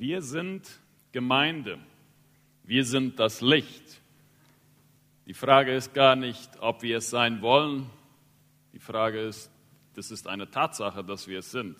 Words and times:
Wir 0.00 0.22
sind 0.22 0.66
Gemeinde. 1.12 1.78
Wir 2.64 2.86
sind 2.86 3.20
das 3.20 3.42
Licht. 3.42 4.00
Die 5.26 5.34
Frage 5.34 5.74
ist 5.74 5.92
gar 5.92 6.16
nicht, 6.16 6.48
ob 6.60 6.80
wir 6.80 6.96
es 6.96 7.10
sein 7.10 7.42
wollen. 7.42 7.84
Die 8.72 8.78
Frage 8.78 9.20
ist, 9.20 9.50
das 9.92 10.10
ist 10.10 10.26
eine 10.26 10.50
Tatsache, 10.50 11.04
dass 11.04 11.28
wir 11.28 11.40
es 11.40 11.50
sind. 11.50 11.76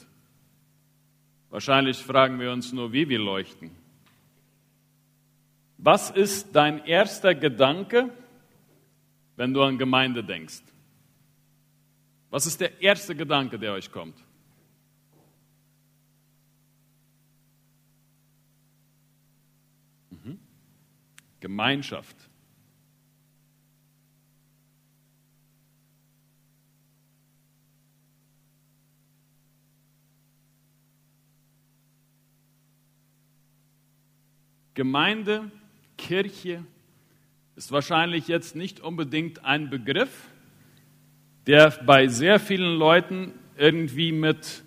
Wahrscheinlich 1.48 1.96
fragen 1.96 2.38
wir 2.38 2.52
uns 2.52 2.74
nur, 2.74 2.92
wie 2.92 3.08
wir 3.08 3.18
leuchten. 3.18 3.70
Was 5.78 6.10
ist 6.10 6.54
dein 6.54 6.84
erster 6.84 7.34
Gedanke, 7.34 8.10
wenn 9.36 9.54
du 9.54 9.62
an 9.62 9.78
Gemeinde 9.78 10.22
denkst? 10.22 10.60
Was 12.28 12.44
ist 12.44 12.60
der 12.60 12.82
erste 12.82 13.16
Gedanke, 13.16 13.58
der 13.58 13.72
euch 13.72 13.90
kommt? 13.90 14.22
Gemeinschaft. 21.40 22.16
Gemeinde, 34.74 35.50
Kirche 35.98 36.64
ist 37.56 37.70
wahrscheinlich 37.70 38.28
jetzt 38.28 38.56
nicht 38.56 38.80
unbedingt 38.80 39.44
ein 39.44 39.68
Begriff, 39.68 40.28
der 41.46 41.70
bei 41.84 42.06
sehr 42.06 42.40
vielen 42.40 42.78
Leuten 42.78 43.34
irgendwie 43.58 44.12
mit 44.12 44.62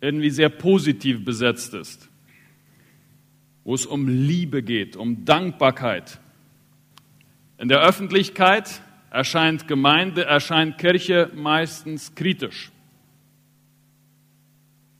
irgendwie 0.00 0.30
sehr 0.30 0.48
positiv 0.48 1.24
besetzt 1.24 1.74
ist, 1.74 2.08
wo 3.68 3.74
es 3.74 3.84
um 3.84 4.08
Liebe 4.08 4.62
geht, 4.62 4.96
um 4.96 5.26
Dankbarkeit. 5.26 6.18
In 7.58 7.68
der 7.68 7.82
Öffentlichkeit 7.82 8.80
erscheint 9.10 9.68
Gemeinde, 9.68 10.24
erscheint 10.24 10.78
Kirche 10.78 11.30
meistens 11.34 12.14
kritisch. 12.14 12.72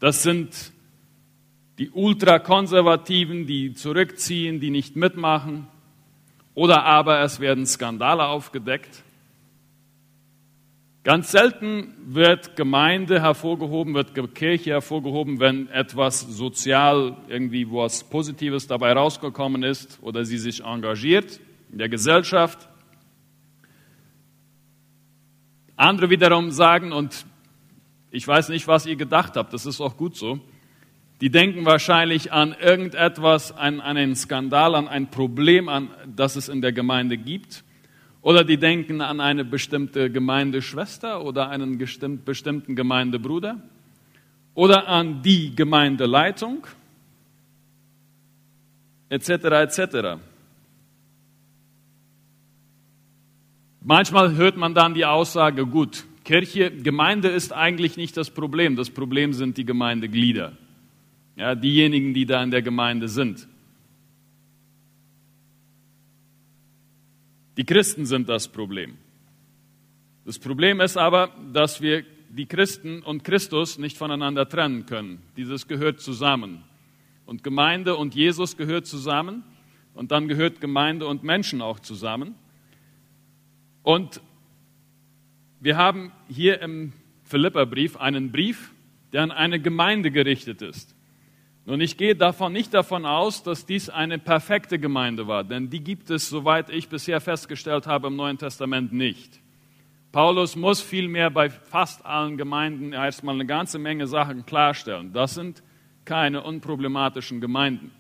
Das 0.01 0.23
sind 0.23 0.73
die 1.79 1.89
Ultrakonservativen, 1.89 3.47
die 3.47 3.73
zurückziehen, 3.73 4.61
die 4.61 4.69
nicht 4.69 4.97
mitmachen, 4.97 5.67
oder 6.53 6.85
aber 6.85 7.23
es 7.23 7.41
werden 7.41 7.65
Skandale 7.65 8.27
aufgedeckt. 8.27 9.03
Ganz 11.09 11.31
selten 11.31 11.95
wird 12.05 12.55
Gemeinde 12.55 13.23
hervorgehoben, 13.23 13.95
wird 13.95 14.35
Kirche 14.35 14.73
hervorgehoben, 14.73 15.41
wenn 15.41 15.67
etwas 15.71 16.21
sozial 16.21 17.17
irgendwie 17.29 17.67
was 17.71 18.05
Positives 18.05 18.67
dabei 18.67 18.93
rausgekommen 18.93 19.63
ist 19.63 19.99
oder 20.03 20.27
sie 20.27 20.37
sich 20.37 20.63
engagiert 20.63 21.41
in 21.73 21.79
der 21.79 21.89
Gesellschaft. 21.89 22.69
Andere 25.77 26.11
wiederum 26.11 26.51
sagen, 26.51 26.93
und 26.93 27.25
ich 28.11 28.29
weiß 28.29 28.51
nicht, 28.51 28.69
was 28.69 28.85
ihr 28.85 28.97
gedacht 28.97 29.35
habt, 29.37 29.55
das 29.55 29.65
ist 29.65 29.81
auch 29.81 29.97
gut 29.97 30.15
so, 30.15 30.39
die 31.23 31.31
denken 31.31 31.65
wahrscheinlich 31.65 32.33
an 32.33 32.55
irgendetwas, 32.61 33.57
an, 33.57 33.81
einen 33.81 34.15
Skandal, 34.15 34.75
an 34.75 34.89
ein 34.89 35.11
Problem, 35.11 35.71
an, 35.71 35.89
das 36.15 36.37
es 36.37 36.51
in 36.51 36.61
der 36.61 36.73
Gemeinde 36.73 37.17
gibt. 37.17 37.65
Oder 38.23 38.45
die 38.45 38.57
denken 38.57 39.01
an 39.01 39.21
eine 39.21 39.45
bestimmte 39.45 40.11
Gemeindeschwester 40.11 41.25
oder 41.25 41.49
einen 41.51 41.79
bestimmten 41.79 42.75
Gemeindebruder. 42.75 43.61
Oder 44.55 44.89
an 44.89 45.23
die 45.23 45.55
Gemeindeleitung, 45.55 46.67
etc. 49.09 49.31
etc. 49.31 50.21
Manchmal 53.83 54.35
hört 54.35 54.57
man 54.57 54.75
dann 54.75 54.95
die 54.95 55.05
Aussage, 55.05 55.65
gut, 55.65 56.05
Kirche, 56.25 56.71
Gemeinde 56.71 57.29
ist 57.29 57.53
eigentlich 57.53 57.97
nicht 57.97 58.17
das 58.17 58.31
Problem, 58.31 58.75
das 58.77 58.91
Problem 58.91 59.33
sind 59.33 59.57
die 59.57 59.65
Gemeindeglieder 59.65 60.53
ja, 61.39 61.55
diejenigen, 61.55 62.13
die 62.13 62.27
da 62.27 62.43
in 62.43 62.51
der 62.51 62.63
Gemeinde 62.63 63.09
sind. 63.09 63.47
Die 67.59 67.65
Christen 67.65 68.07
sind 68.07 68.29
das 68.29 68.47
Problem. 68.47 68.99
Das 70.25 70.39
Problem 70.39 70.81
ist 70.81 70.97
aber, 70.97 71.35
dass 71.53 71.81
wir 71.81 72.05
die 72.31 72.47
Christen 72.47 73.03
und 73.03 73.25
Christus 73.25 73.79
nicht 73.79 73.99
voneinander 73.99 74.49
trennen 74.49 74.87
können. 74.87 75.21
Dieses 75.37 75.67
gehört 75.67 76.01
zusammen. 76.01 76.63
Und 77.27 77.43
Gemeinde 77.43 77.97
und 77.97 78.15
Jesus 78.15 78.57
gehört 78.57 78.87
zusammen. 78.87 79.43
Und 79.93 80.13
dann 80.13 80.29
gehört 80.29 80.61
Gemeinde 80.61 81.09
und 81.09 81.25
Menschen 81.25 81.61
auch 81.61 81.81
zusammen. 81.81 82.37
Und 83.83 84.21
wir 85.59 85.77
haben 85.77 86.13
hier 86.29 86.63
im 86.63 86.93
Philipperbrief 87.25 87.97
einen 87.97 88.31
Brief, 88.31 88.73
der 89.13 89.25
an 89.25 89.33
eine 89.33 89.59
Gemeinde 89.59 90.13
gerichtet 90.13 90.63
ist. 90.63 90.95
Nun, 91.69 91.83
ich 91.83 91.99
gehe 91.99 92.17
davon 92.17 92.55
nicht 92.55 92.73
davon 92.73 93.05
aus, 93.05 93.43
dass 93.43 93.67
dies 93.67 93.91
eine 93.91 94.19
perfekte 94.19 94.79
Gemeinde 94.79 95.27
war, 95.27 95.45
denn 95.45 95.69
die 95.69 95.85
gibt 95.85 96.09
es, 96.09 96.31
soweit 96.31 96.71
ich 96.71 96.89
bisher 96.89 97.21
festgestellt 97.21 97.87
habe, 97.87 98.07
im 98.07 98.17
Neuen 98.17 98.39
Testament 98.39 98.95
nicht. 98.95 99.39
Paulus 100.11 100.57
muss 100.57 100.81
vielmehr 100.81 101.29
bei 101.29 101.51
fast 101.51 102.07
allen 102.07 102.39
Gemeinden 102.39 102.95
erstmal 102.95 103.35
eine 103.35 103.45
ganze 103.45 103.79
Menge 103.79 104.07
Sachen 104.07 104.47
klarstellen. 104.47 105.13
Das 105.13 105.35
sind 105.35 105.63
keine 106.07 106.43
unproblematischen 106.43 107.39
Gemeinden. 107.39 107.91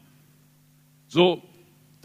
So, 1.06 1.42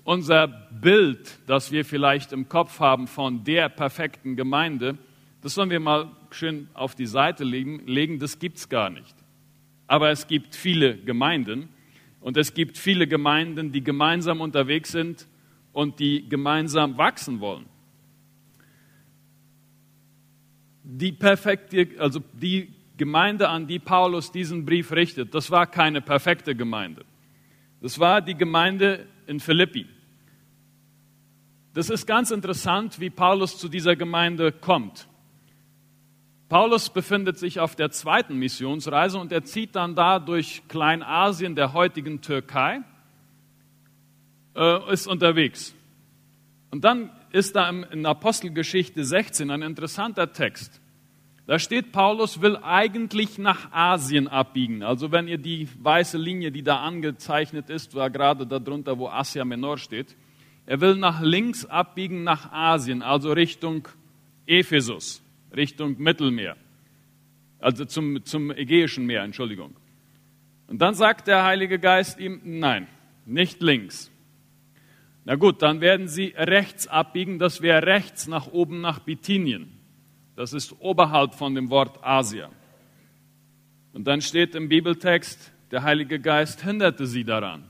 unser 0.04 0.48
Bild, 0.48 1.40
das 1.48 1.72
wir 1.72 1.86
vielleicht 1.86 2.34
im 2.34 2.50
Kopf 2.50 2.82
haben 2.82 3.08
von 3.08 3.46
der 3.46 3.70
perfekten 3.70 4.36
Gemeinde, 4.36 4.98
das 5.40 5.54
sollen 5.54 5.70
wir 5.70 5.80
mal 5.80 6.12
schön 6.30 6.68
auf 6.74 6.94
die 6.94 7.06
Seite 7.06 7.46
legen, 7.46 8.20
das 8.20 8.38
gibt 8.38 8.58
es 8.58 8.68
gar 8.68 8.90
nicht. 8.90 9.23
Aber 9.88 10.10
es 10.10 10.28
gibt 10.28 10.56
viele 10.56 10.98
Gemeinden 10.98 11.70
und 12.20 12.38
es 12.38 12.54
gibt 12.54 12.78
viele 12.78 13.08
Gemeinden, 13.08 13.72
die 13.72 13.84
gemeinsam 13.84 14.42
unterwegs 14.42 14.92
sind 14.92 15.28
und 15.74 16.00
die 16.00 16.28
gemeinsam 16.30 16.98
wachsen 16.98 17.40
wollen. 17.40 17.66
Die 20.84 21.12
perfekte, 21.12 21.90
also 22.00 22.22
die 22.34 22.74
Gemeinde, 22.98 23.50
an 23.50 23.68
die 23.68 23.80
Paulus 23.80 24.32
diesen 24.32 24.66
Brief 24.66 24.92
richtet, 24.92 25.34
das 25.34 25.50
war 25.52 25.68
keine 25.68 26.02
perfekte 26.02 26.56
Gemeinde. 26.56 27.06
Das 27.82 28.00
war 28.00 28.22
die 28.22 28.36
Gemeinde 28.36 29.06
in 29.28 29.40
Philippi. 29.40 29.88
Das 31.74 31.90
ist 31.90 32.06
ganz 32.06 32.32
interessant, 32.32 33.00
wie 33.00 33.10
Paulus 33.10 33.58
zu 33.58 33.68
dieser 33.68 33.96
Gemeinde 33.96 34.52
kommt. 34.52 35.08
Paulus 36.54 36.92
befindet 36.92 37.40
sich 37.40 37.60
auf 37.60 37.76
der 37.76 37.90
zweiten 37.90 38.38
Missionsreise 38.38 39.18
und 39.18 39.32
er 39.32 39.44
zieht 39.44 39.76
dann 39.76 39.96
da 39.96 40.20
durch 40.20 40.62
Kleinasien 40.68 41.56
der 41.56 41.74
heutigen 41.74 42.22
Türkei, 42.22 42.82
äh, 44.56 44.94
ist 44.94 45.08
unterwegs. 45.08 45.74
Und 46.70 46.84
dann 46.84 47.10
ist 47.32 47.56
da 47.56 47.68
in 47.68 48.06
Apostelgeschichte 48.06 49.04
16 49.04 49.50
ein 49.50 49.64
interessanter 49.64 50.32
Text. 50.32 50.80
Da 51.48 51.58
steht, 51.58 51.92
Paulus 51.92 52.40
will 52.40 52.58
eigentlich 52.58 53.40
nach 53.40 53.72
Asien 53.72 54.28
abbiegen. 54.28 54.84
Also 54.84 55.12
wenn 55.12 55.28
ihr 55.28 55.40
die 55.40 55.68
weiße 55.80 56.20
Linie, 56.20 56.52
die 56.52 56.62
da 56.62 56.82
angezeichnet 56.82 57.72
ist, 57.72 57.96
war 57.96 58.12
gerade 58.12 58.46
darunter, 58.46 59.00
wo 59.00 59.08
Asia 59.08 59.44
Menor 59.44 59.80
steht, 59.80 60.16
er 60.68 60.80
will 60.82 60.98
nach 60.98 61.20
links 61.20 61.66
abbiegen 61.66 62.24
nach 62.24 62.52
Asien, 62.52 63.02
also 63.02 63.32
Richtung 63.32 63.88
Ephesus. 64.46 65.23
Richtung 65.56 65.96
Mittelmeer, 66.00 66.58
also 67.60 67.86
zum, 67.86 68.24
zum 68.26 68.52
Ägäischen 68.52 69.06
Meer, 69.06 69.24
Entschuldigung. 69.24 69.76
Und 70.68 70.80
dann 70.80 70.96
sagt 70.96 71.28
der 71.28 71.44
Heilige 71.44 71.80
Geist 71.80 72.20
ihm, 72.20 72.42
nein, 72.44 72.88
nicht 73.26 73.62
links. 73.62 74.12
Na 75.26 75.36
gut, 75.36 75.62
dann 75.62 75.80
werden 75.80 76.08
sie 76.08 76.34
rechts 76.36 76.88
abbiegen, 76.88 77.40
das 77.40 77.62
wäre 77.62 77.86
rechts 77.86 78.28
nach 78.28 78.48
oben 78.48 78.82
nach 78.82 79.00
Bithynien. 79.00 79.72
Das 80.36 80.54
ist 80.54 80.76
oberhalb 80.80 81.36
von 81.36 81.56
dem 81.56 81.70
Wort 81.70 82.00
Asia. 82.04 82.50
Und 83.94 84.06
dann 84.06 84.22
steht 84.22 84.56
im 84.56 84.68
Bibeltext, 84.68 85.54
der 85.72 85.84
Heilige 85.84 86.20
Geist 86.20 86.64
hinderte 86.64 87.06
sie 87.06 87.24
daran. 87.24 87.70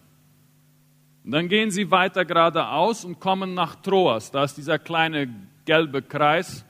Und 1.23 1.31
dann 1.31 1.47
gehen 1.47 1.71
sie 1.71 1.91
weiter 1.91 2.25
geradeaus 2.25 3.05
und 3.05 3.19
kommen 3.19 3.53
nach 3.53 3.75
Troas. 3.75 4.31
Da 4.31 4.43
ist 4.43 4.55
dieser 4.55 4.79
kleine 4.79 5.29
gelbe 5.65 6.01
Kreis 6.01 6.65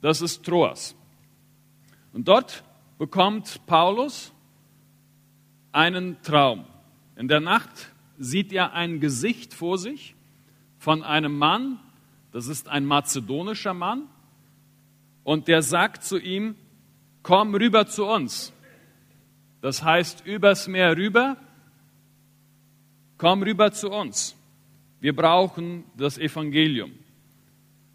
das 0.00 0.20
ist 0.20 0.44
Troas. 0.44 0.94
Und 2.12 2.28
dort 2.28 2.64
bekommt 2.98 3.60
Paulus 3.66 4.32
einen 5.72 6.20
Traum. 6.22 6.64
In 7.16 7.28
der 7.28 7.40
Nacht 7.40 7.92
sieht 8.18 8.52
er 8.52 8.72
ein 8.72 9.00
Gesicht 9.00 9.54
vor 9.54 9.78
sich 9.78 10.14
von 10.78 11.02
einem 11.02 11.36
Mann, 11.36 11.78
das 12.32 12.46
ist 12.46 12.68
ein 12.68 12.84
mazedonischer 12.84 13.74
Mann, 13.74 14.08
und 15.24 15.48
der 15.48 15.62
sagt 15.62 16.04
zu 16.04 16.18
ihm, 16.18 16.54
komm 17.22 17.54
rüber 17.54 17.86
zu 17.86 18.06
uns. 18.06 18.52
Das 19.60 19.82
heißt, 19.82 20.26
übers 20.26 20.66
Meer 20.68 20.96
rüber 20.96 21.36
komm 23.20 23.42
rüber 23.42 23.70
zu 23.70 23.90
uns. 23.90 24.34
Wir 24.98 25.14
brauchen 25.14 25.84
das 25.94 26.16
Evangelium. 26.16 26.90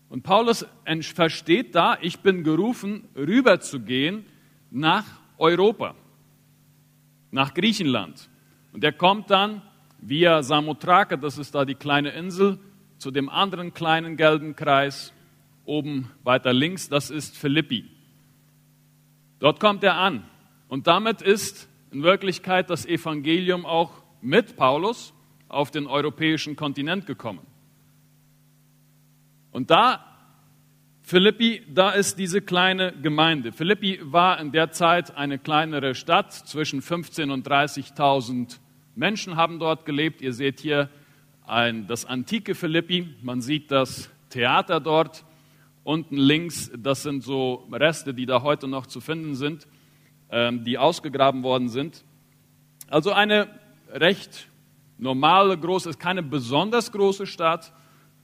Und 0.10 0.24
Paulus 0.24 0.66
versteht 1.13 1.75
da, 1.75 1.98
ich 2.02 2.19
bin 2.19 2.44
gerufen, 2.44 3.07
rüber 3.16 3.60
zu 3.60 3.80
gehen 3.80 4.25
nach 4.72 5.06
Europa, 5.38 5.96
nach 7.31 7.54
Griechenland. 7.54 8.30
Und 8.72 8.84
er 8.84 8.94
kommt 8.94 9.30
dann 9.30 9.62
via 10.00 10.44
Samothrake, 10.44 11.18
das 11.18 11.38
ist 11.38 11.56
da 11.56 11.66
die 11.66 11.75
kleine 11.75 12.10
Insel, 12.12 12.60
zu 12.98 13.12
dem 13.12 13.30
anderen 13.30 13.74
kleinen 13.74 14.18
gelben 14.18 14.56
Kreis, 14.56 15.13
oben 15.66 16.12
weiter 16.24 16.54
links, 16.54 16.90
das 16.90 17.10
ist 17.10 17.38
Philippi. 17.38 17.86
Dort 19.40 19.60
kommt 19.60 19.84
er 19.84 19.98
an. 19.98 20.24
Und 20.68 20.88
damit 20.88 21.22
ist 21.22 21.68
in 21.92 22.04
Wirklichkeit 22.04 22.69
das 22.69 22.86
Evangelium 22.86 23.66
auch 23.66 23.92
mit 24.22 24.56
Paulus 24.56 25.13
auf 25.48 25.72
den 25.72 25.88
europäischen 25.88 26.56
Kontinent 26.56 27.06
gekommen. 27.06 27.46
Und 29.56 29.72
da, 29.72 30.04
Philippi, 31.02 31.62
da 31.74 31.92
ist 31.92 32.19
diese 32.19 32.42
kleine 32.42 32.92
Gemeinde. 32.92 33.54
Philippi 33.54 34.02
war 34.04 34.38
in 34.42 34.52
der 34.52 34.72
Zeit 34.72 35.16
eine 35.16 35.40
kleinere 35.40 35.96
Stadt, 35.96 36.34
zwischen 36.34 36.81
15.000 36.81 37.31
und 37.31 37.48
30.000 37.48 38.60
Menschen 38.96 39.38
haben 39.38 39.57
dort 39.57 39.86
gelebt. 39.86 40.22
Ihr 40.22 40.34
seht 40.34 40.60
hier 40.60 40.90
ein, 41.48 41.88
das 41.88 42.04
antike 42.04 42.54
Philippi, 42.54 43.16
man 43.22 43.40
sieht 43.40 43.72
das 43.72 44.10
Theater 44.30 44.81
dort. 44.81 45.24
Unten 45.86 46.18
links, 46.18 46.69
das 46.78 47.04
sind 47.04 47.24
so 47.24 47.66
Reste, 47.72 48.13
die 48.13 48.25
da 48.25 48.42
heute 48.42 48.68
noch 48.68 48.88
zu 48.88 49.00
finden 49.00 49.36
sind, 49.36 49.69
ähm, 50.31 50.66
die 50.66 50.78
ausgegraben 50.78 51.44
worden 51.44 51.69
sind. 51.69 52.04
Also 52.90 53.13
eine 53.13 53.48
recht 53.90 54.50
normale, 54.98 55.58
große, 55.58 55.92
ist 55.92 56.00
keine 56.01 56.24
besonders 56.24 56.92
große 56.92 57.25
Stadt, 57.25 57.72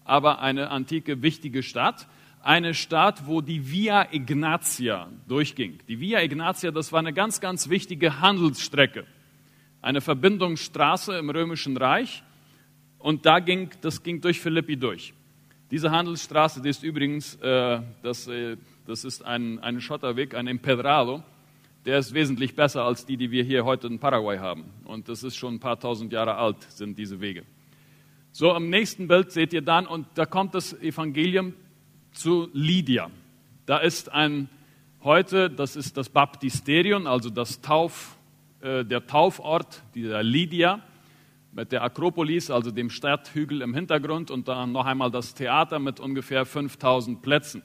aber 0.03 0.41
eine 0.41 0.69
antike, 0.69 1.21
wichtige 1.21 1.63
Stadt. 1.63 2.07
Eine 2.43 2.73
Stadt, 2.73 3.27
wo 3.27 3.41
die 3.41 3.71
Via 3.71 4.11
Ignatia 4.11 5.09
durchging. 5.27 5.79
Die 5.87 5.99
Via 5.99 6.21
Ignatia, 6.21 6.71
das 6.71 6.91
war 6.91 6.99
eine 6.99 7.13
ganz, 7.13 7.39
ganz 7.39 7.69
wichtige 7.69 8.19
Handelsstrecke. 8.19 9.05
Eine 9.81 10.01
Verbindungsstraße 10.01 11.17
im 11.17 11.29
Römischen 11.29 11.77
Reich. 11.77 12.23
Und 12.97 13.25
da 13.25 13.39
ging, 13.39 13.69
das 13.81 14.01
ging 14.01 14.21
durch 14.21 14.39
Philippi 14.39 14.77
durch. 14.77 15.13
Diese 15.69 15.91
Handelsstraße, 15.91 16.61
die 16.61 16.69
ist 16.69 16.83
übrigens, 16.83 17.35
äh, 17.35 17.81
das, 18.01 18.27
äh, 18.27 18.57
das 18.87 19.03
ist 19.03 19.23
ein, 19.23 19.59
ein 19.59 19.79
Schotterweg, 19.79 20.35
ein 20.35 20.47
Empedrado 20.47 21.23
der 21.85 21.97
ist 21.97 22.13
wesentlich 22.13 22.55
besser 22.55 22.83
als 22.83 23.05
die, 23.05 23.17
die 23.17 23.31
wir 23.31 23.43
hier 23.43 23.65
heute 23.65 23.87
in 23.87 23.99
Paraguay 23.99 24.37
haben. 24.37 24.65
Und 24.85 25.09
das 25.09 25.23
ist 25.23 25.35
schon 25.35 25.55
ein 25.55 25.59
paar 25.59 25.79
tausend 25.79 26.13
Jahre 26.13 26.35
alt, 26.35 26.61
sind 26.69 26.97
diese 26.97 27.19
Wege. 27.19 27.43
So, 28.33 28.53
am 28.53 28.69
nächsten 28.69 29.09
Bild 29.09 29.33
seht 29.33 29.51
ihr 29.51 29.61
dann, 29.61 29.85
und 29.85 30.07
da 30.15 30.25
kommt 30.25 30.55
das 30.55 30.73
Evangelium 30.81 31.53
zu 32.13 32.49
Lydia. 32.53 33.11
Da 33.65 33.79
ist 33.79 34.09
ein, 34.09 34.47
heute, 35.03 35.49
das 35.49 35.75
ist 35.75 35.97
das 35.97 36.07
Baptisterium, 36.07 37.07
also 37.07 37.29
das 37.29 37.59
Tauf, 37.59 38.17
äh, 38.61 38.85
der 38.85 39.05
Taufort, 39.05 39.83
dieser 39.95 40.23
Lydia, 40.23 40.81
mit 41.51 41.73
der 41.73 41.83
Akropolis, 41.83 42.49
also 42.49 42.71
dem 42.71 42.89
Stadthügel 42.89 43.61
im 43.61 43.73
Hintergrund, 43.73 44.31
und 44.31 44.47
dann 44.47 44.71
noch 44.71 44.85
einmal 44.85 45.11
das 45.11 45.33
Theater 45.33 45.79
mit 45.79 45.99
ungefähr 45.99 46.45
5000 46.45 47.21
Plätzen. 47.21 47.63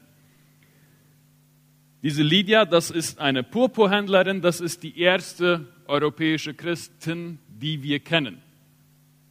Diese 2.02 2.24
Lydia, 2.24 2.64
das 2.64 2.90
ist 2.90 3.20
eine 3.20 3.44
Purpurhändlerin, 3.44 4.40
das 4.40 4.60
ist 4.60 4.82
die 4.82 4.98
erste 4.98 5.68
europäische 5.86 6.54
Christin, 6.54 7.38
die 7.48 7.84
wir 7.84 8.00
kennen. 8.00 8.42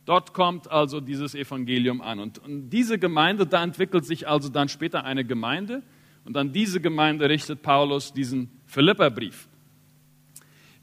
Dort 0.06 0.34
kommt 0.34 0.69
also 0.69 1.02
dieses 1.02 1.34
Evangelium 1.34 2.02
an. 2.02 2.19
Und, 2.19 2.40
und 2.40 2.69
diese 2.69 3.00
Gemeinde, 3.00 3.48
da 3.48 3.63
entwickelt 3.63 4.06
sich 4.06 4.28
also 4.28 4.50
dann 4.50 4.69
später 4.69 5.04
eine 5.04 5.25
Gemeinde. 5.25 5.81
Und 6.25 6.38
an 6.38 6.54
diese 6.54 6.80
Gemeinde 6.80 7.28
richtet 7.28 7.63
Paulus 7.63 8.13
diesen 8.13 8.50
Philipperbrief. 8.68 9.48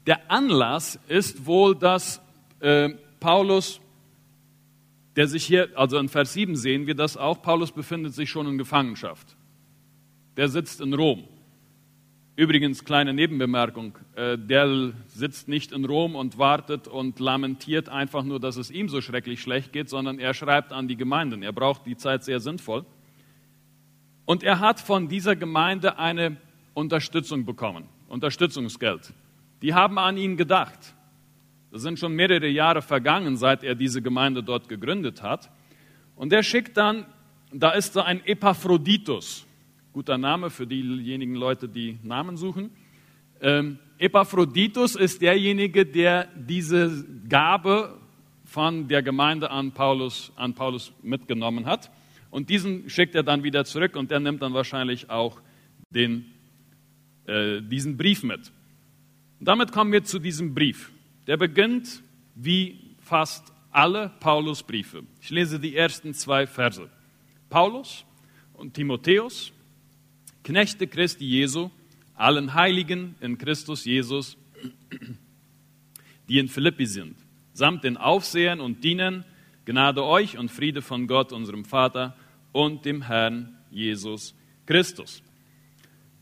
Der 0.05 0.29
Anlass 0.29 0.99
ist 1.07 1.45
wohl, 1.45 1.75
dass 1.75 2.21
äh, 2.59 2.89
Paulus, 3.21 3.79
der 5.15 5.27
sich 5.27 5.45
hier, 5.45 5.69
also 5.75 5.97
in 5.97 6.09
Vers 6.09 6.33
7 6.33 6.57
sehen 6.57 6.87
wir 6.87 6.95
das 6.95 7.15
auch, 7.15 7.41
Paulus 7.41 7.71
befindet 7.71 8.13
sich 8.13 8.29
schon 8.29 8.47
in 8.47 8.57
Gefangenschaft. 8.57 9.37
Der 10.35 10.49
sitzt 10.49 10.81
in 10.81 10.93
Rom. 10.93 11.23
Übrigens, 12.35 12.83
kleine 12.83 13.13
Nebenbemerkung, 13.13 13.95
äh, 14.15 14.39
der 14.39 14.93
sitzt 15.07 15.47
nicht 15.47 15.71
in 15.71 15.85
Rom 15.85 16.15
und 16.15 16.39
wartet 16.39 16.87
und 16.87 17.19
lamentiert 17.19 17.89
einfach 17.89 18.23
nur, 18.23 18.39
dass 18.39 18.57
es 18.57 18.71
ihm 18.71 18.89
so 18.89 19.01
schrecklich 19.01 19.39
schlecht 19.39 19.71
geht, 19.71 19.87
sondern 19.87 20.17
er 20.17 20.33
schreibt 20.33 20.73
an 20.73 20.87
die 20.87 20.95
Gemeinden. 20.95 21.43
Er 21.43 21.53
braucht 21.53 21.85
die 21.85 21.95
Zeit 21.95 22.23
sehr 22.23 22.39
sinnvoll. 22.39 22.85
Und 24.25 24.41
er 24.41 24.59
hat 24.59 24.79
von 24.79 25.09
dieser 25.09 25.35
Gemeinde 25.35 25.99
eine 25.99 26.37
Unterstützung 26.73 27.45
bekommen, 27.45 27.85
Unterstützungsgeld. 28.07 29.13
Die 29.61 29.75
haben 29.75 29.99
an 29.99 30.17
ihn 30.17 30.35
gedacht. 30.35 30.95
Es 31.71 31.83
sind 31.83 31.99
schon 31.99 32.13
mehrere 32.13 32.47
Jahre 32.47 32.81
vergangen, 32.81 33.37
seit 33.37 33.63
er 33.63 33.75
diese 33.75 34.01
Gemeinde 34.01 34.41
dort 34.41 34.69
gegründet 34.69 35.21
hat. 35.21 35.51
Und 36.15 36.33
er 36.33 36.41
schickt 36.41 36.77
dann, 36.77 37.05
da 37.51 37.71
ist 37.71 37.95
da 37.95 38.03
ein 38.03 38.25
Epaphroditus. 38.25 39.45
Guter 39.93 40.17
Name 40.17 40.49
für 40.49 40.65
diejenigen 40.65 41.35
Leute, 41.35 41.69
die 41.69 41.99
Namen 42.01 42.35
suchen. 42.35 42.71
Ähm, 43.39 43.77
Epaphroditus 43.99 44.95
ist 44.95 45.21
derjenige, 45.21 45.85
der 45.85 46.27
diese 46.35 47.05
Gabe 47.29 47.99
von 48.43 48.87
der 48.87 49.03
Gemeinde 49.03 49.51
an 49.51 49.71
Paulus, 49.71 50.31
an 50.35 50.55
Paulus 50.55 50.91
mitgenommen 51.03 51.67
hat. 51.67 51.91
Und 52.31 52.49
diesen 52.49 52.89
schickt 52.89 53.13
er 53.13 53.21
dann 53.21 53.43
wieder 53.43 53.65
zurück 53.65 53.95
und 53.95 54.09
der 54.09 54.19
nimmt 54.19 54.41
dann 54.41 54.55
wahrscheinlich 54.55 55.11
auch 55.11 55.39
den, 55.91 56.25
äh, 57.27 57.61
diesen 57.61 57.95
Brief 57.95 58.23
mit. 58.23 58.51
Und 59.39 59.47
damit 59.47 59.71
kommen 59.71 59.91
wir 59.91 60.03
zu 60.03 60.17
diesem 60.17 60.55
Brief. 60.55 60.91
Der 61.27 61.37
beginnt 61.37 62.01
wie 62.33 62.95
fast 62.99 63.53
alle 63.69 64.11
Paulusbriefe. 64.19 65.03
Ich 65.21 65.29
lese 65.29 65.59
die 65.59 65.75
ersten 65.75 66.15
zwei 66.15 66.47
Verse. 66.47 66.89
Paulus 67.51 68.05
und 68.53 68.73
Timotheus, 68.73 69.53
Knechte 70.43 70.87
Christi 70.87 71.25
Jesu, 71.25 71.71
allen 72.15 72.53
Heiligen 72.53 73.15
in 73.21 73.37
Christus 73.37 73.85
Jesus, 73.85 74.37
die 76.27 76.39
in 76.39 76.47
Philippi 76.47 76.85
sind, 76.85 77.15
samt 77.53 77.83
den 77.83 77.97
Aufsehern 77.97 78.59
und 78.59 78.83
Dienern, 78.83 79.25
Gnade 79.65 80.03
euch 80.03 80.37
und 80.37 80.51
Friede 80.51 80.81
von 80.81 81.07
Gott, 81.07 81.31
unserem 81.31 81.63
Vater 81.63 82.17
und 82.51 82.83
dem 82.83 83.03
Herrn 83.03 83.57
Jesus 83.71 84.35
Christus. 84.65 85.23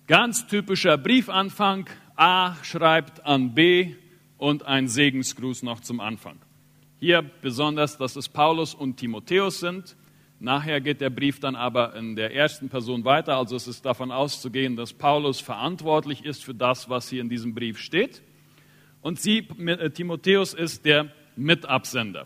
Ganz 0.06 0.46
typischer 0.46 0.98
Briefanfang. 0.98 1.90
A 2.16 2.56
schreibt 2.64 3.26
an 3.26 3.56
B 3.56 3.96
und 4.38 4.64
ein 4.68 4.88
Segensgruß 4.88 5.64
noch 5.64 5.80
zum 5.80 6.00
Anfang. 6.00 6.38
Hier 7.00 7.24
besonders, 7.24 7.98
dass 7.98 8.16
es 8.16 8.30
Paulus 8.30 8.76
und 8.76 8.98
Timotheus 8.98 9.60
sind. 9.60 9.96
Nachher 10.42 10.82
geht 10.82 11.02
der 11.02 11.12
Brief 11.12 11.40
dann 11.40 11.56
aber 11.56 11.96
in 11.96 12.16
der 12.16 12.34
ersten 12.34 12.68
Person 12.68 13.06
weiter. 13.06 13.38
Also 13.38 13.56
es 13.56 13.68
ist 13.68 13.86
davon 13.86 14.12
auszugehen, 14.12 14.76
dass 14.76 14.92
Paulus 14.92 15.40
verantwortlich 15.40 16.26
ist 16.26 16.44
für 16.44 16.56
das, 16.56 16.90
was 16.90 17.08
hier 17.08 17.22
in 17.22 17.30
diesem 17.30 17.54
Brief 17.54 17.78
steht. 17.78 18.24
Und 19.02 19.20
sie, 19.20 19.48
äh, 19.60 19.92
Timotheus, 19.92 20.56
ist 20.56 20.84
der 20.84 21.12
Mitabsender. 21.36 22.26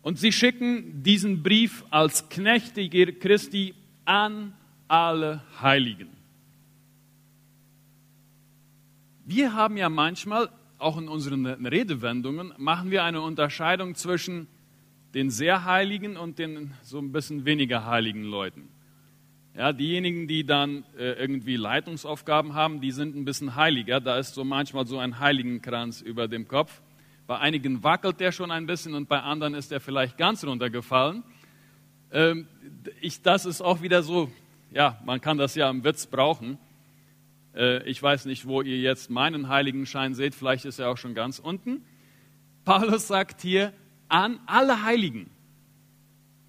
Und 0.00 0.18
sie 0.18 0.32
schicken 0.32 1.02
diesen 1.02 1.42
Brief 1.42 1.84
als 1.90 2.30
Knechte 2.30 2.88
Christi 2.88 3.74
an 4.06 4.54
alle 4.88 5.42
Heiligen. 5.60 6.08
Wir 9.26 9.52
haben 9.52 9.76
ja 9.76 9.90
manchmal, 9.90 10.48
auch 10.78 10.96
in 10.96 11.08
unseren 11.08 11.44
Redewendungen, 11.44 12.54
machen 12.56 12.90
wir 12.90 13.04
eine 13.04 13.20
Unterscheidung 13.20 13.96
zwischen 13.96 14.48
den 15.16 15.30
sehr 15.30 15.64
heiligen 15.64 16.18
und 16.18 16.38
den 16.38 16.74
so 16.82 16.98
ein 16.98 17.10
bisschen 17.10 17.46
weniger 17.46 17.86
heiligen 17.86 18.22
Leuten. 18.22 18.68
Ja, 19.56 19.72
diejenigen, 19.72 20.28
die 20.28 20.44
dann 20.44 20.84
äh, 20.98 21.12
irgendwie 21.12 21.56
Leitungsaufgaben 21.56 22.52
haben, 22.52 22.82
die 22.82 22.90
sind 22.90 23.16
ein 23.16 23.24
bisschen 23.24 23.56
heiliger. 23.56 23.98
Da 23.98 24.18
ist 24.18 24.34
so 24.34 24.44
manchmal 24.44 24.86
so 24.86 24.98
ein 24.98 25.18
Heiligenkranz 25.18 26.02
über 26.02 26.28
dem 26.28 26.46
Kopf. 26.46 26.82
Bei 27.26 27.38
einigen 27.38 27.82
wackelt 27.82 28.20
der 28.20 28.30
schon 28.30 28.50
ein 28.50 28.66
bisschen 28.66 28.92
und 28.92 29.08
bei 29.08 29.22
anderen 29.22 29.54
ist 29.54 29.72
er 29.72 29.80
vielleicht 29.80 30.18
ganz 30.18 30.44
runtergefallen. 30.44 31.22
Ähm, 32.12 32.46
ich, 33.00 33.22
das 33.22 33.46
ist 33.46 33.62
auch 33.62 33.80
wieder 33.80 34.02
so, 34.02 34.30
ja, 34.70 35.00
man 35.06 35.22
kann 35.22 35.38
das 35.38 35.54
ja 35.54 35.70
im 35.70 35.82
Witz 35.82 36.06
brauchen. 36.06 36.58
Äh, 37.54 37.82
ich 37.88 38.02
weiß 38.02 38.26
nicht, 38.26 38.46
wo 38.46 38.60
ihr 38.60 38.80
jetzt 38.80 39.08
meinen 39.08 39.48
Heiligenschein 39.48 40.12
seht, 40.12 40.34
vielleicht 40.34 40.66
ist 40.66 40.78
er 40.78 40.90
auch 40.90 40.98
schon 40.98 41.14
ganz 41.14 41.38
unten. 41.38 41.86
Paulus 42.66 43.08
sagt 43.08 43.40
hier, 43.40 43.72
an 44.08 44.38
alle 44.46 44.82
Heiligen. 44.82 45.30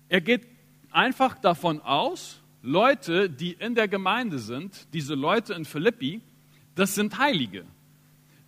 Er 0.09 0.21
geht 0.21 0.47
einfach 0.91 1.37
davon 1.37 1.81
aus, 1.81 2.41
Leute, 2.61 3.29
die 3.29 3.53
in 3.53 3.75
der 3.75 3.87
Gemeinde 3.87 4.39
sind, 4.39 4.93
diese 4.93 5.15
Leute 5.15 5.53
in 5.53 5.65
Philippi, 5.65 6.21
das 6.75 6.95
sind 6.95 7.17
Heilige. 7.17 7.65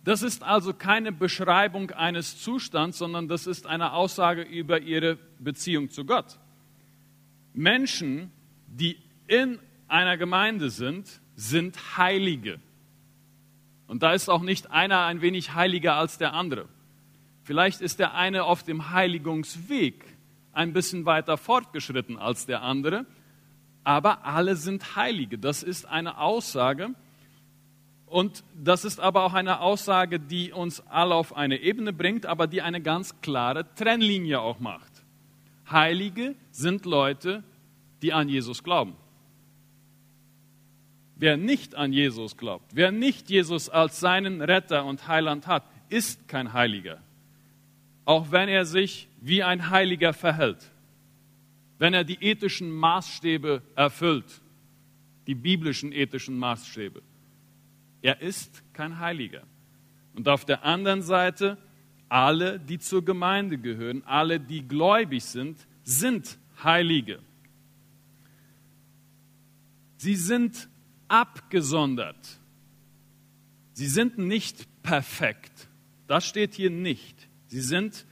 Das 0.04 0.22
ist 0.22 0.42
also 0.42 0.72
keine 0.72 1.12
Beschreibung 1.12 1.90
eines 1.90 2.40
Zustands, 2.40 2.98
sondern 2.98 3.28
das 3.28 3.46
ist 3.46 3.66
eine 3.66 3.92
Aussage 3.92 4.42
über 4.42 4.80
ihre 4.80 5.16
Beziehung 5.38 5.90
zu 5.90 6.04
Gott. 6.04 6.38
Menschen, 7.52 8.30
die 8.66 8.96
in 9.26 9.58
einer 9.88 10.16
Gemeinde 10.16 10.70
sind, 10.70 11.20
sind 11.34 11.96
Heilige. 11.96 12.60
Und 13.86 14.02
da 14.02 14.12
ist 14.12 14.28
auch 14.28 14.42
nicht 14.42 14.70
einer 14.70 15.04
ein 15.04 15.20
wenig 15.20 15.54
heiliger 15.54 15.96
als 15.96 16.16
der 16.16 16.32
andere. 16.32 16.68
Vielleicht 17.50 17.80
ist 17.80 17.98
der 17.98 18.14
eine 18.14 18.44
auf 18.44 18.62
dem 18.62 18.92
Heiligungsweg 18.92 20.04
ein 20.52 20.72
bisschen 20.72 21.04
weiter 21.04 21.36
fortgeschritten 21.36 22.16
als 22.16 22.46
der 22.46 22.62
andere, 22.62 23.06
aber 23.82 24.24
alle 24.24 24.54
sind 24.54 24.94
Heilige. 24.94 25.36
Das 25.36 25.64
ist 25.64 25.84
eine 25.84 26.18
Aussage, 26.18 26.94
und 28.06 28.44
das 28.54 28.84
ist 28.84 29.00
aber 29.00 29.24
auch 29.24 29.34
eine 29.34 29.58
Aussage, 29.58 30.20
die 30.20 30.52
uns 30.52 30.78
alle 30.86 31.16
auf 31.16 31.36
eine 31.36 31.56
Ebene 31.56 31.92
bringt, 31.92 32.24
aber 32.24 32.46
die 32.46 32.62
eine 32.62 32.80
ganz 32.80 33.20
klare 33.20 33.66
Trennlinie 33.74 34.40
auch 34.40 34.60
macht. 34.60 35.02
Heilige 35.68 36.36
sind 36.52 36.84
Leute, 36.84 37.42
die 38.00 38.12
an 38.12 38.28
Jesus 38.28 38.62
glauben. 38.62 38.94
Wer 41.16 41.36
nicht 41.36 41.74
an 41.74 41.92
Jesus 41.92 42.36
glaubt, 42.36 42.76
wer 42.76 42.92
nicht 42.92 43.28
Jesus 43.28 43.68
als 43.68 43.98
seinen 43.98 44.40
Retter 44.40 44.84
und 44.84 45.08
Heiland 45.08 45.48
hat, 45.48 45.64
ist 45.88 46.28
kein 46.28 46.52
Heiliger. 46.52 47.00
Auch 48.10 48.32
wenn 48.32 48.48
er 48.48 48.64
sich 48.64 49.08
wie 49.20 49.44
ein 49.44 49.70
Heiliger 49.70 50.12
verhält, 50.12 50.72
wenn 51.78 51.94
er 51.94 52.02
die 52.02 52.20
ethischen 52.20 52.68
Maßstäbe 52.72 53.62
erfüllt, 53.76 54.42
die 55.28 55.36
biblischen 55.36 55.92
ethischen 55.92 56.36
Maßstäbe. 56.36 57.02
Er 58.02 58.20
ist 58.20 58.64
kein 58.72 58.98
Heiliger. 58.98 59.44
Und 60.16 60.26
auf 60.26 60.44
der 60.44 60.64
anderen 60.64 61.02
Seite, 61.02 61.56
alle, 62.08 62.58
die 62.58 62.80
zur 62.80 63.04
Gemeinde 63.04 63.58
gehören, 63.58 64.02
alle, 64.06 64.40
die 64.40 64.66
gläubig 64.66 65.22
sind, 65.22 65.64
sind 65.84 66.36
Heilige. 66.64 67.20
Sie 69.98 70.16
sind 70.16 70.68
abgesondert. 71.06 72.40
Sie 73.72 73.86
sind 73.86 74.18
nicht 74.18 74.66
perfekt. 74.82 75.68
Das 76.08 76.26
steht 76.26 76.54
hier 76.54 76.70
nicht. 76.70 77.19
Sie 77.50 77.60
sind 77.60 78.06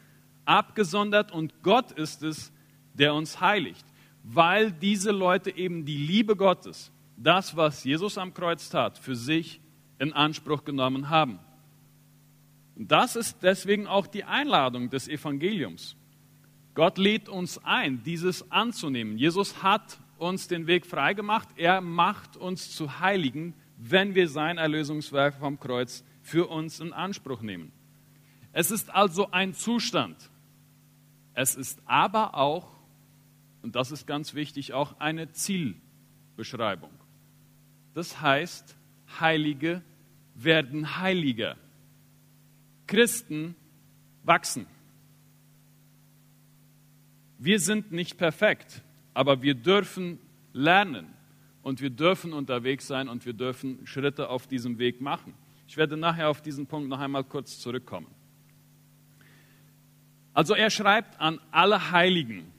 abgesondert 0.44 1.30
und 1.30 1.62
Gott 1.62 1.92
ist 1.92 2.24
es, 2.24 2.52
der 2.92 3.14
uns 3.14 3.40
heiligt, 3.40 3.86
weil 4.24 4.72
diese 4.72 5.12
Leute 5.12 5.56
eben 5.56 5.84
die 5.84 5.96
Liebe 5.96 6.34
Gottes, 6.34 6.90
das, 7.16 7.56
was 7.56 7.84
Jesus 7.84 8.18
am 8.18 8.34
Kreuz 8.34 8.68
tat, 8.68 8.98
für 8.98 9.14
sich 9.14 9.60
in 10.00 10.12
Anspruch 10.12 10.64
genommen 10.64 11.08
haben. 11.08 11.38
Und 12.74 12.90
das 12.90 13.14
ist 13.14 13.38
deswegen 13.42 13.86
auch 13.86 14.08
die 14.08 14.24
Einladung 14.24 14.90
des 14.90 15.06
Evangeliums. 15.06 15.96
Gott 16.74 16.98
lädt 16.98 17.28
uns 17.28 17.58
ein, 17.64 18.02
dieses 18.02 18.50
anzunehmen. 18.50 19.18
Jesus 19.18 19.62
hat 19.62 20.00
uns 20.16 20.48
den 20.48 20.66
Weg 20.66 20.84
freigemacht. 20.84 21.48
Er 21.54 21.80
macht 21.80 22.36
uns 22.36 22.74
zu 22.74 22.98
Heiligen, 22.98 23.54
wenn 23.76 24.16
wir 24.16 24.28
sein 24.28 24.58
Erlösungswerk 24.58 25.36
vom 25.38 25.60
Kreuz 25.60 26.02
für 26.22 26.48
uns 26.48 26.80
in 26.80 26.92
Anspruch 26.92 27.40
nehmen. 27.40 27.70
Es 28.58 28.72
ist 28.72 28.90
also 28.90 29.30
ein 29.30 29.54
Zustand. 29.54 30.16
Es 31.32 31.54
ist 31.54 31.80
aber 31.84 32.34
auch, 32.34 32.74
und 33.62 33.76
das 33.76 33.92
ist 33.92 34.04
ganz 34.04 34.34
wichtig, 34.34 34.72
auch 34.72 34.98
eine 34.98 35.30
Zielbeschreibung. 35.30 36.90
Das 37.94 38.20
heißt, 38.20 38.76
Heilige 39.20 39.80
werden 40.34 40.98
heiliger. 40.98 41.56
Christen 42.88 43.54
wachsen. 44.24 44.66
Wir 47.38 47.60
sind 47.60 47.92
nicht 47.92 48.18
perfekt, 48.18 48.82
aber 49.14 49.40
wir 49.40 49.54
dürfen 49.54 50.18
lernen 50.52 51.06
und 51.62 51.80
wir 51.80 51.90
dürfen 51.90 52.32
unterwegs 52.32 52.88
sein 52.88 53.08
und 53.08 53.24
wir 53.24 53.34
dürfen 53.34 53.86
Schritte 53.86 54.28
auf 54.28 54.48
diesem 54.48 54.80
Weg 54.80 55.00
machen. 55.00 55.32
Ich 55.68 55.76
werde 55.76 55.96
nachher 55.96 56.28
auf 56.28 56.42
diesen 56.42 56.66
Punkt 56.66 56.88
noch 56.88 56.98
einmal 56.98 57.22
kurz 57.22 57.60
zurückkommen. 57.60 58.17
Also 60.38 60.54
er 60.54 60.70
schreibt 60.70 61.20
an 61.20 61.40
alle 61.50 61.90
Heiligen. 61.90 62.52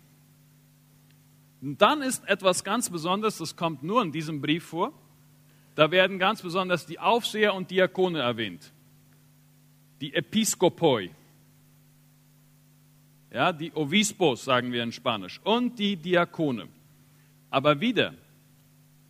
Und 1.61 1.81
dann 1.81 2.01
ist 2.01 2.27
etwas 2.27 2.65
ganz 2.65 2.89
Besonderes, 2.89 3.37
das 3.37 3.55
kommt 3.55 3.83
nur 3.83 4.01
in 4.01 4.11
diesem 4.11 4.41
Brief 4.41 4.65
vor. 4.65 4.91
Da 5.75 5.89
werden 5.89 6.19
ganz 6.19 6.41
besonders 6.41 6.85
die 6.85 6.99
Aufseher 6.99 7.53
und 7.53 7.71
Diakone 7.71 8.19
erwähnt. 8.19 8.73
Die 10.01 10.13
Episkopoi. 10.13 11.09
Ja, 13.31 13.53
die 13.53 13.71
Obispos 13.71 14.43
sagen 14.43 14.73
wir 14.73 14.83
in 14.83 14.91
Spanisch. 14.91 15.39
Und 15.45 15.79
die 15.79 15.95
Diakone. 15.95 16.67
Aber 17.49 17.79
wieder, 17.79 18.13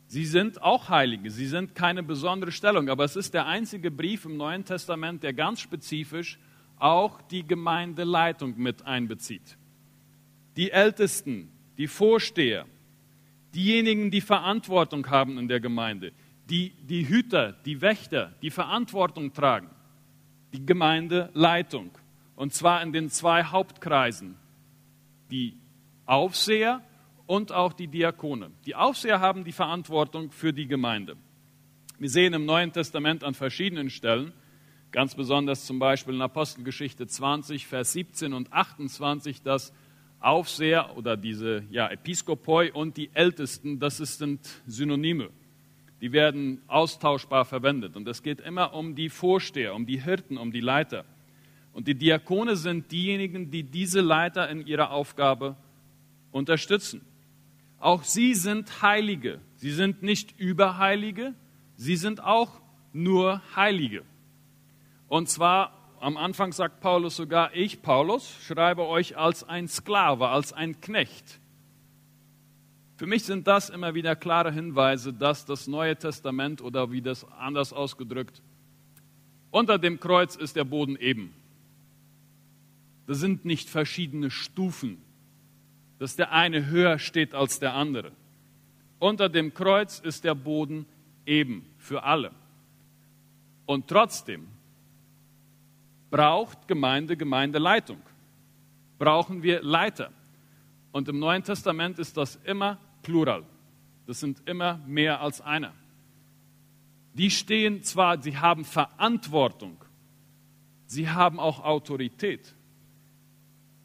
sie 0.06 0.26
sind 0.26 0.62
auch 0.62 0.90
Heilige. 0.90 1.32
Sie 1.32 1.48
sind 1.48 1.74
keine 1.74 2.04
besondere 2.04 2.52
Stellung. 2.52 2.88
Aber 2.90 3.04
es 3.04 3.16
ist 3.16 3.34
der 3.34 3.48
einzige 3.48 3.90
Brief 3.90 4.26
im 4.26 4.38
Neuen 4.38 4.64
Testament, 4.64 5.24
der 5.24 5.34
ganz 5.34 5.60
spezifisch 5.60 6.38
auch 6.80 7.22
die 7.22 7.46
Gemeindeleitung 7.46 8.58
mit 8.58 8.86
einbezieht. 8.86 9.58
Die 10.56 10.72
Ältesten, 10.72 11.52
die 11.78 11.88
Vorsteher, 11.88 12.66
diejenigen, 13.54 14.12
die 14.12 14.22
Verantwortung 14.22 15.10
haben 15.10 15.38
in 15.38 15.48
der 15.48 15.60
Gemeinde, 15.60 16.12
die, 16.50 16.72
die 16.82 17.08
Hüter, 17.08 17.54
die 17.66 17.82
Wächter, 17.82 18.34
die 18.42 18.50
Verantwortung 18.50 19.34
tragen, 19.34 19.70
die 20.54 20.66
Gemeindeleitung. 20.66 21.92
Und 22.36 22.54
zwar 22.54 22.82
in 22.82 22.94
den 22.94 23.10
zwei 23.10 23.44
Hauptkreisen, 23.44 24.36
die 25.30 25.58
Aufseher 26.06 26.82
und 27.28 27.52
auch 27.52 27.74
die 27.74 27.88
Diakone. 27.88 28.50
Die 28.66 28.76
Aufseher 28.76 29.20
haben 29.20 29.44
die 29.44 29.52
Verantwortung 29.52 30.32
für 30.32 30.54
die 30.54 30.68
Gemeinde. 30.68 31.16
Wir 32.00 32.10
sehen 32.10 32.34
im 32.34 32.46
Neuen 32.46 32.72
Testament 32.72 33.24
an 33.24 33.34
verschiedenen 33.34 33.90
Stellen, 33.90 34.32
ganz 34.92 35.16
besonders 35.16 35.66
zum 35.66 35.80
Beispiel 35.80 36.16
in 36.16 36.22
Apostelgeschichte 36.22 37.08
20, 37.08 37.68
Vers 37.68 37.94
17 37.94 38.34
und 38.34 38.52
28, 38.52 39.42
dass 39.42 39.74
Aufseher 40.20 40.98
oder 40.98 41.16
diese 41.16 41.64
ja, 41.70 41.90
Episkopoi 41.90 42.72
und 42.72 42.98
die 42.98 43.10
Ältesten, 43.14 43.80
das 43.80 43.98
sind 43.98 44.48
Synonyme 44.68 45.30
die 46.02 46.12
werden 46.12 46.62
austauschbar 46.68 47.46
verwendet. 47.46 47.96
Und 47.96 48.08
es 48.08 48.24
geht 48.24 48.40
immer 48.42 48.74
um 48.74 48.96
die 48.96 49.10
Vorsteher, 49.10 49.76
um 49.76 49.86
die 49.86 50.02
Hirten, 50.02 50.38
um 50.38 50.52
die 50.52 50.62
Leiter. 50.62 51.06
Und 51.74 51.88
die 51.88 51.96
Diakone 51.96 52.56
sind 52.56 52.92
diejenigen, 52.92 53.52
die 53.52 53.64
diese 53.64 54.02
Leiter 54.02 54.50
in 54.50 54.66
ihrer 54.66 54.92
Aufgabe 54.92 55.56
unterstützen. 56.32 57.02
Auch 57.80 58.04
sie 58.04 58.34
sind 58.34 58.82
Heilige. 58.82 59.40
Sie 59.56 59.72
sind 59.72 60.04
nicht 60.04 60.40
Überheilige, 60.40 61.34
sie 61.76 61.96
sind 61.96 62.24
auch 62.24 62.62
nur 62.92 63.42
Heilige. 63.56 64.04
Und 65.10 65.28
zwar 65.28 65.74
am 66.00 66.16
Anfang 66.16 66.54
sagt 66.54 66.80
Paulus 66.80 67.16
sogar, 67.16 67.54
ich, 67.54 67.82
Paulus, 67.82 68.32
schreibe 68.46 68.88
euch 68.88 69.18
als 69.18 69.44
ein 69.44 69.68
Sklave, 69.68 70.30
als 70.30 70.54
ein 70.54 70.80
Knecht. 70.80 71.40
Für 72.96 73.08
mich 73.08 73.24
sind 73.24 73.48
das 73.48 73.70
immer 73.70 73.96
wieder 73.96 74.16
klare 74.16 74.52
Hinweise, 74.52 75.12
dass 75.12 75.46
das 75.46 75.68
Neue 75.68 75.98
Testament 75.98 76.62
oder 76.62 76.92
wie 76.92 77.02
das 77.02 77.26
anders 77.32 77.74
ausgedrückt, 77.74 78.42
unter 79.52 79.80
dem 79.80 80.00
Kreuz 80.00 80.36
ist 80.36 80.56
der 80.56 80.64
Boden 80.64 80.96
eben. 80.96 81.34
Das 83.08 83.20
sind 83.20 83.44
nicht 83.44 83.68
verschiedene 83.68 84.30
Stufen, 84.30 85.02
dass 85.98 86.16
der 86.16 86.32
eine 86.32 86.68
höher 86.68 87.00
steht 87.00 87.34
als 87.34 87.60
der 87.60 87.74
andere. 87.74 88.12
Unter 89.00 89.28
dem 89.28 89.54
Kreuz 89.54 90.00
ist 90.00 90.24
der 90.24 90.36
Boden 90.36 90.86
eben 91.26 91.66
für 91.78 92.04
alle. 92.04 92.32
Und 93.66 93.88
trotzdem 93.88 94.48
braucht 96.10 96.68
Gemeinde 96.68 97.18
Gemeindeleitung. 97.18 98.02
Brauchen 98.98 99.44
wir 99.44 99.62
Leiter. 99.62 100.12
Und 100.92 101.08
im 101.08 101.20
Neuen 101.20 101.44
Testament 101.44 102.00
ist 102.00 102.18
das 102.18 102.36
immer 102.44 102.80
Plural. 103.02 103.44
Das 104.06 104.20
sind 104.20 104.42
immer 104.48 104.80
mehr 104.88 105.22
als 105.22 105.40
einer. 105.40 105.74
Die 107.14 107.30
stehen 107.30 107.84
zwar, 107.84 108.22
sie 108.22 108.38
haben 108.38 108.66
Verantwortung, 108.66 109.78
sie 110.86 111.10
haben 111.10 111.40
auch 111.40 111.64
Autorität, 111.64 112.56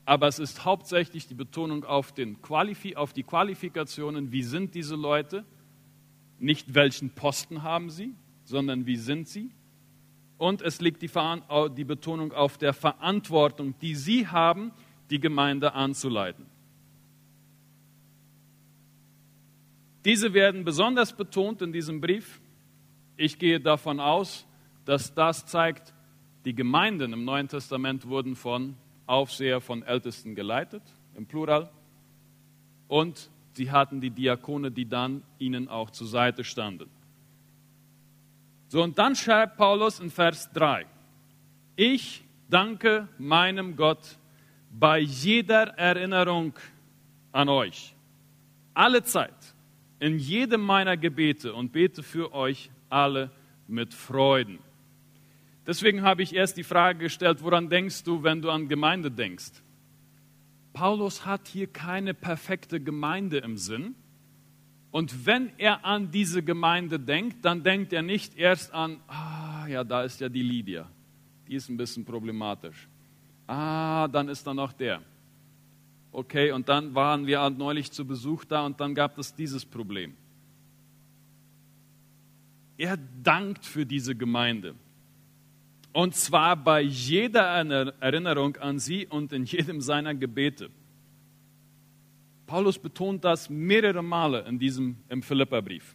aber 0.05 0.29
es 0.29 0.39
ist 0.39 0.65
hauptsächlich 0.65 1.27
die 1.27 1.35
Betonung 1.35 1.85
auf, 1.85 2.13
den 2.13 2.43
Qualifi 2.43 2.97
auf 2.97 3.13
die 3.13 3.23
Qualifikationen, 3.23 4.33
wie 4.33 4.43
sind 4.43 4.75
diese 4.75 4.97
Leute, 4.97 5.45
nicht 6.39 6.75
welchen 6.75 7.11
Posten 7.11 7.63
haben 7.63 7.91
sie, 7.91 8.15
sondern 8.45 8.87
wie 8.87 8.97
sind 8.97 9.29
sie. 9.29 9.51
Und 10.39 10.63
es 10.63 10.81
liegt 10.81 11.03
die, 11.03 11.11
die 11.77 11.85
Betonung 11.85 12.33
auf 12.33 12.59
der 12.59 12.73
Verantwortung, 12.73 13.75
die 13.81 13.95
sie 13.95 14.27
haben, 14.27 14.73
die 15.11 15.21
Gemeinde 15.21 15.75
anzuleiten. 15.75 16.47
Diese 20.05 20.35
werden 20.35 20.65
besonders 20.65 21.17
betont 21.17 21.63
in 21.63 21.73
diesem 21.73 22.01
Brief. 22.01 22.41
Ich 23.17 23.39
gehe 23.39 23.61
davon 23.61 24.01
aus, 24.01 24.47
dass 24.85 25.15
das 25.15 25.47
zeigt, 25.47 25.95
Die 26.45 26.55
Gemeinden 26.55 27.15
im 27.15 27.25
Neuen 27.25 27.49
Testament 27.49 28.07
wurden 28.07 28.37
von 28.37 28.77
Aufseher, 29.07 29.63
von 29.63 29.83
Ältesten 29.83 30.35
geleitet, 30.35 30.83
im 31.15 31.25
Plural. 31.27 31.71
Und 32.87 33.31
sie 33.55 33.71
hatten 33.71 34.03
die 34.03 34.11
Diakone, 34.11 34.71
die 34.71 34.87
dann 34.87 35.23
ihnen 35.39 35.69
auch 35.69 35.89
zur 35.89 36.07
Seite 36.07 36.45
standen. 36.45 36.91
So, 38.69 38.83
und 38.83 38.99
dann 38.99 39.15
schreibt 39.15 39.57
Paulus 39.57 40.01
in 40.01 40.11
Vers 40.11 40.51
3, 40.53 40.87
ich 41.77 42.25
danke 42.49 43.09
meinem 43.19 43.77
Gott 43.77 44.19
bei 44.71 44.99
jeder 44.99 45.79
Erinnerung 45.79 46.55
an 47.33 47.49
euch, 47.49 47.95
alle 48.75 49.03
Zeit, 49.03 49.55
in 50.01 50.19
jedem 50.19 50.61
meiner 50.61 50.97
Gebete 50.97 51.55
und 51.55 51.73
bete 51.73 52.03
für 52.03 52.33
euch 52.33 52.71
alle 52.89 53.31
mit 53.69 53.95
Freuden. 53.95 54.59
Deswegen 55.67 56.03
habe 56.03 56.23
ich 56.23 56.35
erst 56.35 56.57
die 56.57 56.65
Frage 56.65 56.99
gestellt, 56.99 57.43
woran 57.43 57.71
denkst 57.71 58.05
du, 58.05 58.23
wenn 58.23 58.43
du 58.43 58.51
an 58.51 58.69
Gemeinde 58.69 59.11
denkst? 59.11 59.63
Paulus 60.75 61.25
hat 61.25 61.49
hier 61.49 61.69
keine 61.69 62.13
perfekte 62.13 62.81
Gemeinde 62.81 63.39
im 63.39 63.57
Sinn. 63.57 63.95
Und 64.95 65.27
wenn 65.27 65.51
er 65.59 65.85
an 65.85 66.13
diese 66.13 66.41
Gemeinde 66.41 67.01
denkt, 67.01 67.45
dann 67.45 67.65
denkt 67.65 67.93
er 67.93 68.03
nicht 68.03 68.37
erst 68.37 68.73
an, 68.73 69.01
ah 69.09 69.67
ja, 69.67 69.83
da 69.83 70.05
ist 70.05 70.21
ja 70.21 70.29
die 70.29 70.45
Lydia, 70.45 70.89
die 71.49 71.57
ist 71.57 71.69
ein 71.69 71.77
bisschen 71.77 72.05
problematisch. 72.05 72.87
Ah, 73.49 74.07
dann 74.07 74.29
ist 74.29 74.47
da 74.47 74.55
noch 74.55 74.73
der. 74.73 75.03
Okay, 76.13 76.53
und 76.53 76.69
dann 76.69 76.95
waren 76.95 77.27
wir 77.27 77.51
neulich 77.51 77.91
zu 77.91 78.07
Besuch 78.07 78.45
da 78.45 78.65
und 78.65 78.79
dann 78.79 78.95
gab 78.95 79.19
es 79.19 79.35
dieses 79.35 79.65
Problem. 79.65 80.15
Er 82.79 82.97
dankt 82.97 83.65
für 83.67 83.85
diese 83.85 84.15
Gemeinde. 84.15 84.77
Und 85.93 86.15
zwar 86.15 86.55
bei 86.55 86.81
jeder 86.83 87.43
Erinnerung 87.99 88.59
an 88.59 88.79
sie 88.79 89.09
und 89.09 89.33
in 89.33 89.43
jedem 89.43 89.81
seiner 89.81 90.15
Gebete. 90.15 90.71
Paulus 92.47 92.79
betont 92.79 93.25
das 93.25 93.49
mehrere 93.49 94.03
Male 94.03 94.41
in 94.47 94.59
diesem 94.59 94.97
im 95.09 95.23
Philipperbrief, 95.23 95.95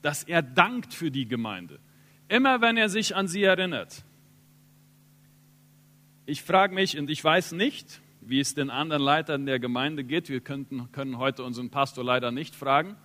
dass 0.00 0.24
er 0.24 0.42
dankt 0.42 0.94
für 0.94 1.10
die 1.10 1.26
Gemeinde. 1.26 1.78
Immer 2.28 2.60
wenn 2.60 2.76
er 2.76 2.88
sich 2.88 3.14
an 3.14 3.28
sie 3.28 3.42
erinnert. 3.42 4.04
Ich 6.24 6.42
frage 6.42 6.74
mich 6.74 6.98
und 6.98 7.10
ich 7.10 7.22
weiß 7.22 7.52
nicht, 7.52 8.00
wie 8.20 8.40
es 8.40 8.54
den 8.54 8.70
anderen 8.70 9.02
Leitern 9.02 9.44
der 9.44 9.58
Gemeinde 9.58 10.04
geht. 10.04 10.28
Wir 10.28 10.40
könnten, 10.40 10.90
können 10.92 11.18
heute 11.18 11.42
unseren 11.42 11.70
Pastor 11.70 12.04
leider 12.04 12.30
nicht 12.30 12.54
fragen. 12.54 12.96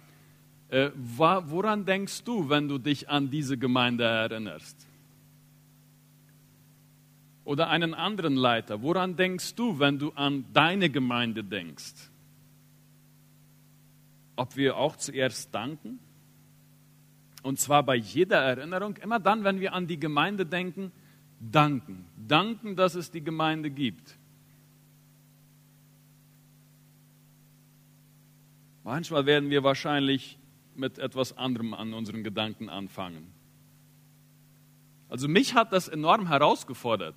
Äh, 0.70 0.92
woran 0.96 1.86
denkst 1.86 2.24
du, 2.24 2.50
wenn 2.50 2.68
du 2.68 2.78
dich 2.78 3.10
an 3.10 3.30
diese 3.30 3.58
Gemeinde 3.58 4.04
erinnerst? 4.04 4.88
Oder 7.44 7.70
einen 7.70 7.94
anderen 7.94 8.36
Leiter. 8.36 8.82
Woran 8.82 9.16
denkst 9.16 9.56
du, 9.56 9.80
wenn 9.80 9.98
du 9.98 10.12
an 10.12 10.46
deine 10.54 10.90
Gemeinde 10.90 11.44
denkst? 11.44 12.12
Ob 14.38 14.56
wir 14.56 14.78
auch 14.78 14.96
zuerst 14.96 15.54
danken? 15.54 16.00
Und 17.44 17.60
zwar 17.60 17.84
bei 17.84 17.96
jeder 17.96 18.38
Erinnerung, 18.38 18.96
immer 18.98 19.20
dann, 19.20 19.44
wenn 19.44 19.60
wir 19.60 19.74
an 19.74 19.88
die 19.88 20.00
Gemeinde 20.00 20.46
denken, 20.46 20.92
danken. 21.40 22.06
Danken, 22.16 22.76
dass 22.76 22.96
es 22.96 23.12
die 23.12 23.24
Gemeinde 23.24 23.70
gibt. 23.70 24.18
Manchmal 28.84 29.26
werden 29.26 29.50
wir 29.50 29.64
wahrscheinlich 29.64 30.40
mit 30.76 30.98
etwas 31.00 31.38
anderem 31.38 31.74
an 31.74 31.94
unseren 31.94 32.24
Gedanken 32.24 32.70
anfangen. 32.70 33.34
Also 35.10 35.28
mich 35.28 35.56
hat 35.56 35.74
das 35.74 35.88
enorm 35.88 36.28
herausgefordert. 36.28 37.16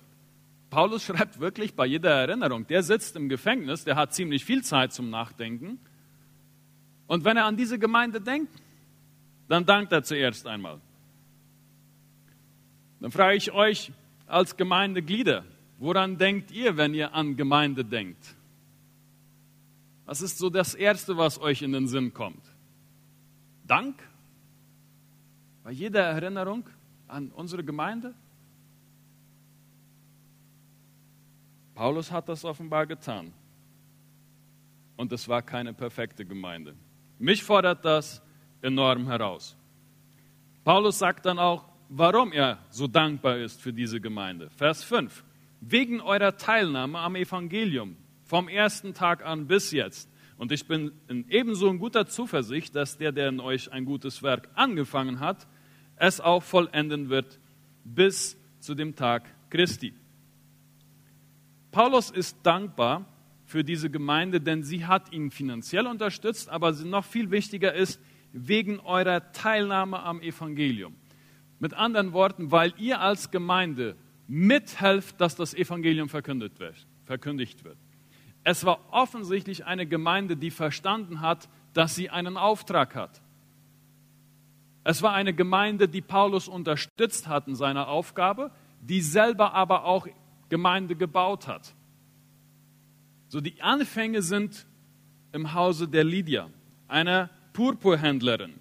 Paulus 0.69 1.03
schreibt 1.03 1.39
wirklich 1.39 1.75
bei 1.75 1.85
jeder 1.85 2.11
Erinnerung, 2.11 2.65
der 2.67 2.83
sitzt 2.83 3.15
im 3.15 3.29
Gefängnis, 3.29 3.83
der 3.83 3.95
hat 3.95 4.13
ziemlich 4.13 4.45
viel 4.45 4.63
Zeit 4.63 4.93
zum 4.93 5.09
Nachdenken. 5.09 5.79
Und 7.11 7.25
wenn 7.25 7.35
er 7.35 7.43
an 7.43 7.57
diese 7.57 7.77
Gemeinde 7.77 8.21
denkt, 8.21 8.53
dann 9.49 9.65
dankt 9.65 9.91
er 9.91 10.01
zuerst 10.01 10.47
einmal. 10.47 10.79
Dann 13.01 13.11
frage 13.11 13.35
ich 13.35 13.51
euch 13.51 13.91
als 14.27 14.55
Gemeindeglieder, 14.55 15.43
woran 15.77 16.17
denkt 16.17 16.51
ihr, 16.51 16.77
wenn 16.77 16.93
ihr 16.93 17.13
an 17.13 17.35
Gemeinde 17.35 17.83
denkt? 17.83 18.33
Was 20.05 20.21
ist 20.21 20.37
so 20.37 20.49
das 20.49 20.73
Erste, 20.73 21.17
was 21.17 21.37
euch 21.41 21.61
in 21.61 21.73
den 21.73 21.89
Sinn 21.89 22.13
kommt? 22.13 22.45
Dank? 23.67 24.01
Bei 25.65 25.71
jeder 25.71 26.03
Erinnerung 26.03 26.63
an 27.09 27.29
unsere 27.31 27.65
Gemeinde? 27.65 28.13
Paulus 31.75 32.09
hat 32.09 32.29
das 32.29 32.45
offenbar 32.45 32.87
getan. 32.87 33.33
Und 34.95 35.11
es 35.11 35.27
war 35.27 35.41
keine 35.41 35.73
perfekte 35.73 36.23
Gemeinde. 36.23 36.73
Mich 37.21 37.43
fordert 37.43 37.85
das 37.85 38.19
enorm 38.63 39.05
heraus. 39.05 39.55
Paulus 40.63 40.97
sagt 40.97 41.27
dann 41.27 41.37
auch, 41.37 41.65
warum 41.87 42.31
er 42.31 42.57
so 42.71 42.87
dankbar 42.87 43.37
ist 43.37 43.61
für 43.61 43.71
diese 43.71 44.01
Gemeinde. 44.01 44.49
Vers 44.49 44.83
5. 44.83 45.23
Wegen 45.59 46.01
eurer 46.01 46.35
Teilnahme 46.35 46.97
am 46.97 47.15
Evangelium 47.15 47.95
vom 48.23 48.47
ersten 48.47 48.95
Tag 48.95 49.23
an 49.23 49.45
bis 49.45 49.71
jetzt. 49.71 50.09
Und 50.37 50.51
ich 50.51 50.65
bin 50.67 50.93
in 51.09 51.29
ebenso 51.29 51.69
in 51.69 51.77
guter 51.77 52.07
Zuversicht, 52.07 52.75
dass 52.75 52.97
der, 52.97 53.11
der 53.11 53.29
in 53.29 53.39
euch 53.39 53.71
ein 53.71 53.85
gutes 53.85 54.23
Werk 54.23 54.49
angefangen 54.55 55.19
hat, 55.19 55.47
es 55.97 56.19
auch 56.19 56.41
vollenden 56.41 57.09
wird 57.11 57.39
bis 57.83 58.35
zu 58.59 58.73
dem 58.73 58.95
Tag 58.95 59.29
Christi. 59.51 59.93
Paulus 61.71 62.09
ist 62.09 62.35
dankbar 62.41 63.05
für 63.51 63.65
diese 63.65 63.89
Gemeinde, 63.89 64.39
denn 64.39 64.63
sie 64.63 64.85
hat 64.85 65.11
ihn 65.11 65.29
finanziell 65.29 65.85
unterstützt, 65.85 66.49
aber 66.49 66.71
noch 66.71 67.03
viel 67.03 67.31
wichtiger 67.31 67.73
ist, 67.73 68.01
wegen 68.31 68.79
eurer 68.79 69.33
Teilnahme 69.33 70.01
am 70.01 70.21
Evangelium. 70.21 70.95
Mit 71.59 71.73
anderen 71.73 72.13
Worten, 72.13 72.51
weil 72.51 72.73
ihr 72.77 73.01
als 73.01 73.29
Gemeinde 73.29 73.97
mithelft, 74.25 75.19
dass 75.19 75.35
das 75.35 75.53
Evangelium 75.53 76.07
verkündigt 76.07 76.59
wird. 76.59 76.87
Verkündigt 77.03 77.65
wird. 77.65 77.77
Es 78.45 78.63
war 78.65 78.79
offensichtlich 78.89 79.65
eine 79.65 79.85
Gemeinde, 79.85 80.37
die 80.37 80.49
verstanden 80.49 81.19
hat, 81.19 81.49
dass 81.73 81.93
sie 81.93 82.09
einen 82.09 82.37
Auftrag 82.37 82.95
hat. 82.95 83.21
Es 84.85 85.01
war 85.01 85.13
eine 85.13 85.33
Gemeinde, 85.33 85.89
die 85.89 86.01
Paulus 86.01 86.47
unterstützt 86.47 87.27
hat 87.27 87.49
in 87.49 87.55
seiner 87.55 87.89
Aufgabe, 87.89 88.49
die 88.79 89.01
selber 89.01 89.53
aber 89.53 89.83
auch 89.83 90.07
Gemeinde 90.47 90.95
gebaut 90.95 91.49
hat. 91.49 91.75
So 93.31 93.39
die 93.39 93.61
Anfänge 93.61 94.21
sind 94.21 94.65
im 95.31 95.53
Hause 95.53 95.87
der 95.87 96.03
Lydia, 96.03 96.49
einer 96.89 97.29
Purpurhändlerin. 97.53 98.59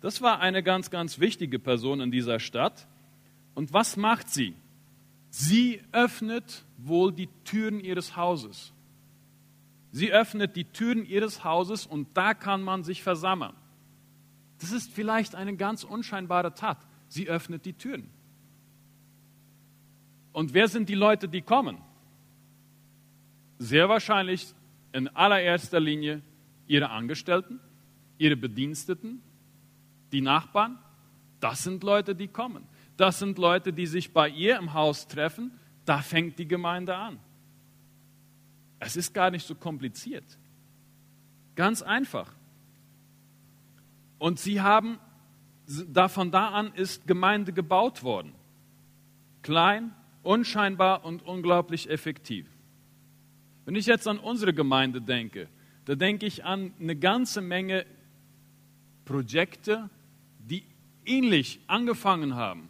Das 0.00 0.22
war 0.22 0.38
eine 0.38 0.62
ganz, 0.62 0.88
ganz 0.88 1.18
wichtige 1.18 1.58
Person 1.58 2.00
in 2.00 2.12
dieser 2.12 2.38
Stadt. 2.38 2.86
Und 3.56 3.72
was 3.72 3.96
macht 3.96 4.28
sie? 4.28 4.54
Sie 5.30 5.82
öffnet 5.90 6.64
wohl 6.78 7.12
die 7.12 7.28
Türen 7.42 7.80
ihres 7.80 8.14
Hauses. 8.16 8.72
Sie 9.90 10.12
öffnet 10.12 10.54
die 10.54 10.66
Türen 10.66 11.04
ihres 11.04 11.42
Hauses 11.42 11.84
und 11.84 12.16
da 12.16 12.34
kann 12.34 12.62
man 12.62 12.84
sich 12.84 13.02
versammeln. 13.02 13.54
Das 14.60 14.70
ist 14.70 14.92
vielleicht 14.92 15.34
eine 15.34 15.56
ganz 15.56 15.82
unscheinbare 15.82 16.54
Tat. 16.54 16.78
Sie 17.08 17.28
öffnet 17.28 17.64
die 17.64 17.72
Türen. 17.72 18.08
Und 20.32 20.54
wer 20.54 20.68
sind 20.68 20.88
die 20.88 20.94
Leute, 20.94 21.28
die 21.28 21.42
kommen? 21.42 21.78
Sehr 23.62 23.88
wahrscheinlich 23.88 24.52
in 24.90 25.06
allererster 25.06 25.78
Linie 25.78 26.20
ihre 26.66 26.90
Angestellten, 26.90 27.60
ihre 28.18 28.34
Bediensteten, 28.34 29.22
die 30.10 30.20
Nachbarn. 30.20 30.80
Das 31.38 31.62
sind 31.62 31.84
Leute, 31.84 32.16
die 32.16 32.26
kommen. 32.26 32.66
Das 32.96 33.20
sind 33.20 33.38
Leute, 33.38 33.72
die 33.72 33.86
sich 33.86 34.12
bei 34.12 34.28
ihr 34.28 34.58
im 34.58 34.74
Haus 34.74 35.06
treffen. 35.06 35.52
Da 35.84 35.98
fängt 35.98 36.40
die 36.40 36.48
Gemeinde 36.48 36.96
an. 36.96 37.20
Es 38.80 38.96
ist 38.96 39.14
gar 39.14 39.30
nicht 39.30 39.46
so 39.46 39.54
kompliziert. 39.54 40.24
Ganz 41.54 41.82
einfach. 41.82 42.34
Und 44.18 44.40
sie 44.40 44.60
haben, 44.60 44.98
da 45.86 46.08
von 46.08 46.32
da 46.32 46.48
an 46.48 46.74
ist 46.74 47.06
Gemeinde 47.06 47.52
gebaut 47.52 48.02
worden. 48.02 48.32
Klein, 49.42 49.94
unscheinbar 50.24 51.04
und 51.04 51.22
unglaublich 51.22 51.88
effektiv. 51.88 52.51
Wenn 53.64 53.76
ich 53.76 53.86
jetzt 53.86 54.08
an 54.08 54.18
unsere 54.18 54.52
Gemeinde 54.52 55.00
denke, 55.00 55.48
da 55.84 55.94
denke 55.94 56.26
ich 56.26 56.44
an 56.44 56.72
eine 56.80 56.96
ganze 56.96 57.40
Menge 57.40 57.86
Projekte, 59.04 59.90
die 60.38 60.64
ähnlich 61.04 61.60
angefangen 61.66 62.34
haben. 62.34 62.68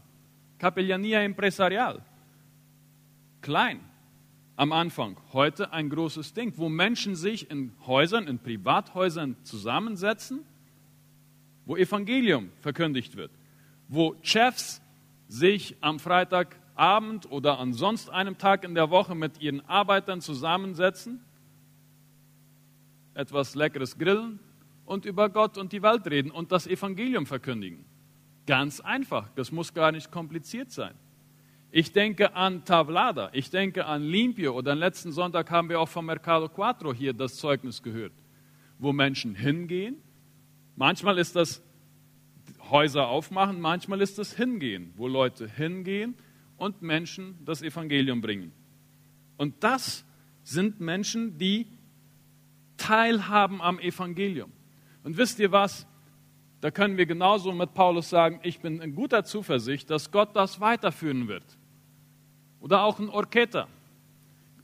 Capellania 0.59 1.23
Empresarial. 1.23 2.03
Klein, 3.41 3.81
am 4.57 4.73
Anfang. 4.73 5.17
Heute 5.33 5.73
ein 5.73 5.91
großes 5.91 6.35
Ding, 6.35 6.53
wo 6.57 6.69
Menschen 6.69 7.17
sich 7.17 7.51
in 7.51 7.73
Häusern, 7.87 8.29
in 8.29 8.39
Privathäusern 8.39 9.37
zusammensetzen, 9.43 10.45
wo 11.65 11.77
Evangelium 11.77 12.51
verkündigt 12.61 13.17
wird, 13.17 13.33
wo 13.89 14.15
Chefs 14.23 14.81
sich 15.29 15.77
am 15.81 15.99
Freitag 15.99 16.57
Abend 16.83 17.31
oder 17.31 17.61
an 17.61 17.73
sonst 17.73 18.11
einem 18.11 18.39
Tag 18.39 18.65
in 18.65 18.75
der 18.75 18.91
Woche 18.91 19.15
mit 19.15 19.41
ihren 19.41 19.61
Arbeitern 19.69 20.21
zusammensetzen, 20.21 21.25
etwas 23.15 23.55
Leckeres 23.55 23.97
grillen 23.97 24.41
und 24.85 25.05
über 25.05 25.29
Gott 25.29 25.59
und 25.59 25.73
die 25.73 25.81
Welt 25.81 26.05
reden 26.09 26.33
und 26.33 26.51
das 26.51 26.67
Evangelium 26.67 27.25
verkündigen. 27.25 27.85
Ganz 28.49 28.81
einfach, 28.81 29.29
das 29.37 29.53
muss 29.53 29.73
gar 29.73 29.93
nicht 29.93 30.11
kompliziert 30.11 30.73
sein. 30.73 30.95
Ich 31.71 31.93
denke 31.93 32.35
an 32.35 32.65
Tavlada, 32.65 33.31
ich 33.33 33.49
denke 33.49 33.87
an 33.87 34.03
Limpio 34.03 34.53
oder 34.53 34.75
letzten 34.75 35.13
Sonntag 35.13 35.53
haben 35.53 35.69
wir 35.69 35.79
auch 35.79 35.89
vom 35.89 36.07
Mercado 36.07 36.49
Quattro 36.49 36.93
hier 36.93 37.13
das 37.13 37.37
Zeugnis 37.37 37.81
gehört, 37.81 38.13
wo 38.81 38.93
Menschen 38.93 39.37
hingehen. 39.37 40.03
Manchmal 40.75 41.19
ist 41.19 41.37
das 41.37 41.63
Häuser 42.71 43.07
aufmachen, 43.07 43.61
manchmal 43.61 44.01
ist 44.01 44.19
das 44.19 44.35
Hingehen, 44.35 44.93
wo 44.97 45.07
Leute 45.07 45.47
hingehen 45.47 46.17
und 46.57 46.83
Menschen 46.83 47.39
das 47.45 47.63
Evangelium 47.63 48.21
bringen. 48.21 48.53
Und 49.37 49.63
das 49.65 50.05
sind 50.43 50.81
Menschen, 50.81 51.39
die 51.39 51.67
teilhaben 52.77 53.61
am 53.61 53.79
Evangelium. 53.79 54.53
Und 55.05 55.17
wisst 55.17 55.39
ihr 55.39 55.53
was? 55.53 55.87
Da 56.61 56.71
können 56.71 56.97
wir 56.97 57.07
genauso 57.07 57.53
mit 57.53 57.75
Paulus 57.75 58.09
sagen, 58.09 58.41
ich 58.45 58.61
bin 58.61 58.81
in 58.81 58.95
guter 58.95 59.25
Zuversicht, 59.25 59.91
dass 59.91 60.11
Gott 60.11 60.37
das 60.37 60.61
weiterführen 60.61 61.27
wird. 61.27 61.45
Oder 62.61 62.85
auch 62.85 63.01
ein 63.01 63.09
Orcheta. 63.09 63.67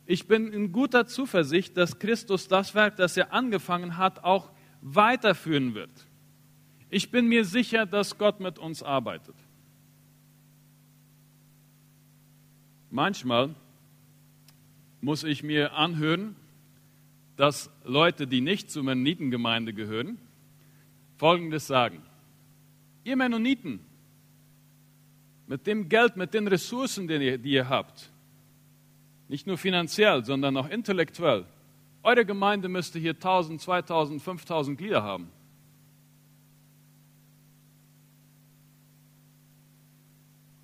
Ich 0.07 0.29
bin 0.29 0.53
in 0.53 0.73
guter 0.73 1.07
Zuversicht, 1.07 1.77
dass 1.77 1.99
Christus 1.99 2.47
das 2.47 2.75
Werk, 2.75 2.97
das 2.97 3.17
er 3.17 3.33
angefangen 3.33 3.97
hat, 3.97 4.23
auch 4.23 4.51
weiterführen 4.81 5.75
wird. 5.75 5.91
Ich 6.89 7.11
bin 7.11 7.27
mir 7.27 7.45
sicher, 7.45 7.85
dass 7.85 8.17
Gott 8.17 8.41
mit 8.41 8.59
uns 8.59 8.83
arbeitet. 8.83 9.35
Manchmal 12.91 13.55
muss 15.01 15.25
ich 15.25 15.43
mir 15.43 15.75
anhören, 15.75 16.37
dass 17.37 17.71
Leute, 17.85 18.27
die 18.27 18.41
nicht 18.41 18.71
zur 18.71 18.83
Mennonitengemeinde 18.83 19.73
gehören, 19.73 20.19
Folgendes 21.17 21.67
sagen. 21.67 22.03
Ihr 23.05 23.17
Mennoniten, 23.17 23.81
mit 25.47 25.67
dem 25.67 25.89
Geld, 25.89 26.17
mit 26.17 26.35
den 26.35 26.47
Ressourcen, 26.47 27.09
die 27.09 27.15
ihr, 27.15 27.39
die 27.39 27.53
ihr 27.53 27.69
habt, 27.69 28.11
nicht 29.29 29.47
nur 29.47 29.59
finanziell, 29.59 30.25
sondern 30.25 30.57
auch 30.57 30.69
intellektuell, 30.69 31.45
eure 32.03 32.25
Gemeinde 32.25 32.69
müsste 32.69 32.99
hier 32.99 33.13
1000, 33.13 33.61
2000, 33.61 34.23
5000 34.23 34.79
Glieder 34.79 35.03
haben. 35.03 35.31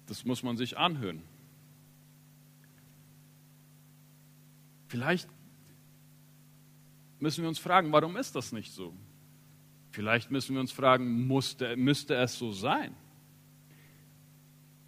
Das 0.07 0.25
muss 0.25 0.43
man 0.43 0.57
sich 0.57 0.77
anhören. 0.77 1.23
Vielleicht 4.95 5.29
müssen 7.19 7.43
wir 7.43 7.49
uns 7.49 7.59
fragen, 7.59 7.91
warum 7.91 8.17
ist 8.17 8.37
das 8.37 8.53
nicht 8.53 8.73
so? 8.73 8.95
Vielleicht 9.91 10.31
müssen 10.31 10.55
wir 10.55 10.61
uns 10.61 10.71
fragen, 10.71 11.27
musste, 11.27 11.77
müsste 11.77 12.15
es 12.15 12.39
so 12.39 12.53
sein? 12.53 12.95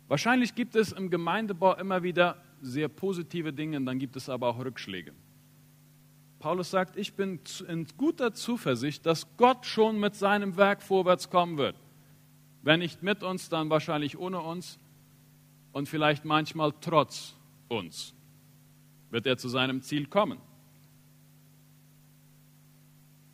Wahrscheinlich 0.07 0.55
gibt 0.55 0.77
es 0.77 0.93
im 0.93 1.11
Gemeindebau 1.11 1.75
immer 1.75 2.05
wieder 2.05 2.41
sehr 2.61 2.87
positive 2.87 3.53
Dinge, 3.53 3.83
dann 3.83 3.99
gibt 3.99 4.15
es 4.15 4.29
aber 4.29 4.47
auch 4.47 4.65
Rückschläge. 4.65 5.13
Paulus 6.39 6.71
sagt, 6.71 6.97
ich 6.97 7.15
bin 7.15 7.41
in 7.67 7.89
guter 7.97 8.33
Zuversicht, 8.33 9.05
dass 9.07 9.27
Gott 9.37 9.67
schon 9.67 9.99
mit 9.99 10.15
seinem 10.15 10.57
Werk 10.57 10.85
vorwärts 10.85 11.31
kommen 11.31 11.59
wird. 11.59 11.75
Wenn 12.63 12.79
nicht 12.79 13.03
mit 13.03 13.25
uns, 13.25 13.49
dann 13.49 13.71
wahrscheinlich 13.71 14.17
ohne 14.17 14.41
uns 14.41 14.79
und 15.73 15.89
vielleicht 15.89 16.25
manchmal 16.25 16.73
trotz 16.81 17.35
uns 17.67 18.16
wird 19.17 19.27
er 19.27 19.39
zu 19.39 19.49
seinem 19.49 19.81
Ziel 19.81 20.05
kommen. 20.09 20.39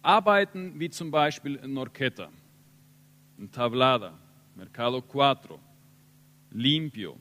Arbeiten 0.01 0.79
wie 0.79 0.91
zum 0.91 1.11
Beispiel 1.11 1.57
in 1.57 1.73
Norqueta, 1.73 2.29
in 3.37 3.51
Tablada, 3.51 4.17
Mercado 4.55 5.03
Cuatro, 5.03 5.59
Limpio, 6.53 7.19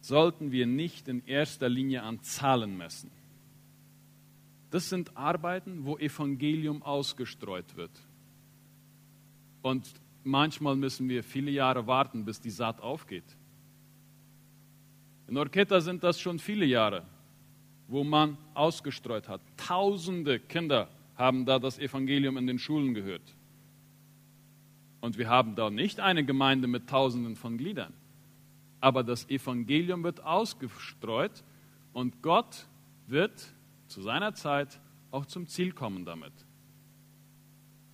sollten 0.00 0.50
wir 0.50 0.66
nicht 0.66 1.06
in 1.06 1.24
erster 1.26 1.68
Linie 1.68 2.02
an 2.02 2.20
Zahlen 2.22 2.76
messen. 2.76 3.12
Das 4.72 4.88
sind 4.88 5.16
Arbeiten, 5.16 5.84
wo 5.84 5.96
Evangelium 5.96 6.82
ausgestreut 6.82 7.76
wird. 7.76 7.92
Und 9.62 9.94
manchmal 10.24 10.74
müssen 10.74 11.08
wir 11.08 11.22
viele 11.22 11.52
Jahre 11.52 11.86
warten, 11.86 12.24
bis 12.24 12.40
die 12.40 12.50
Saat 12.50 12.80
aufgeht. 12.80 13.36
In 15.28 15.36
Orketa 15.36 15.80
sind 15.80 16.02
das 16.02 16.18
schon 16.18 16.40
viele 16.40 16.64
Jahre, 16.64 17.06
wo 17.88 18.04
man 18.04 18.38
ausgestreut 18.54 19.28
hat. 19.28 19.40
Tausende 19.56 20.38
Kinder 20.38 20.88
haben 21.16 21.44
da 21.44 21.58
das 21.58 21.78
Evangelium 21.78 22.36
in 22.36 22.46
den 22.46 22.58
Schulen 22.58 22.94
gehört. 22.94 23.34
Und 25.00 25.18
wir 25.18 25.28
haben 25.28 25.54
da 25.54 25.70
nicht 25.70 26.00
eine 26.00 26.24
Gemeinde 26.24 26.66
mit 26.66 26.88
Tausenden 26.88 27.36
von 27.36 27.58
Gliedern. 27.58 27.92
Aber 28.80 29.04
das 29.04 29.28
Evangelium 29.28 30.02
wird 30.02 30.24
ausgestreut 30.24 31.44
und 31.92 32.22
Gott 32.22 32.66
wird 33.06 33.52
zu 33.86 34.02
seiner 34.02 34.34
Zeit 34.34 34.80
auch 35.10 35.26
zum 35.26 35.46
Ziel 35.46 35.72
kommen 35.72 36.04
damit. 36.04 36.32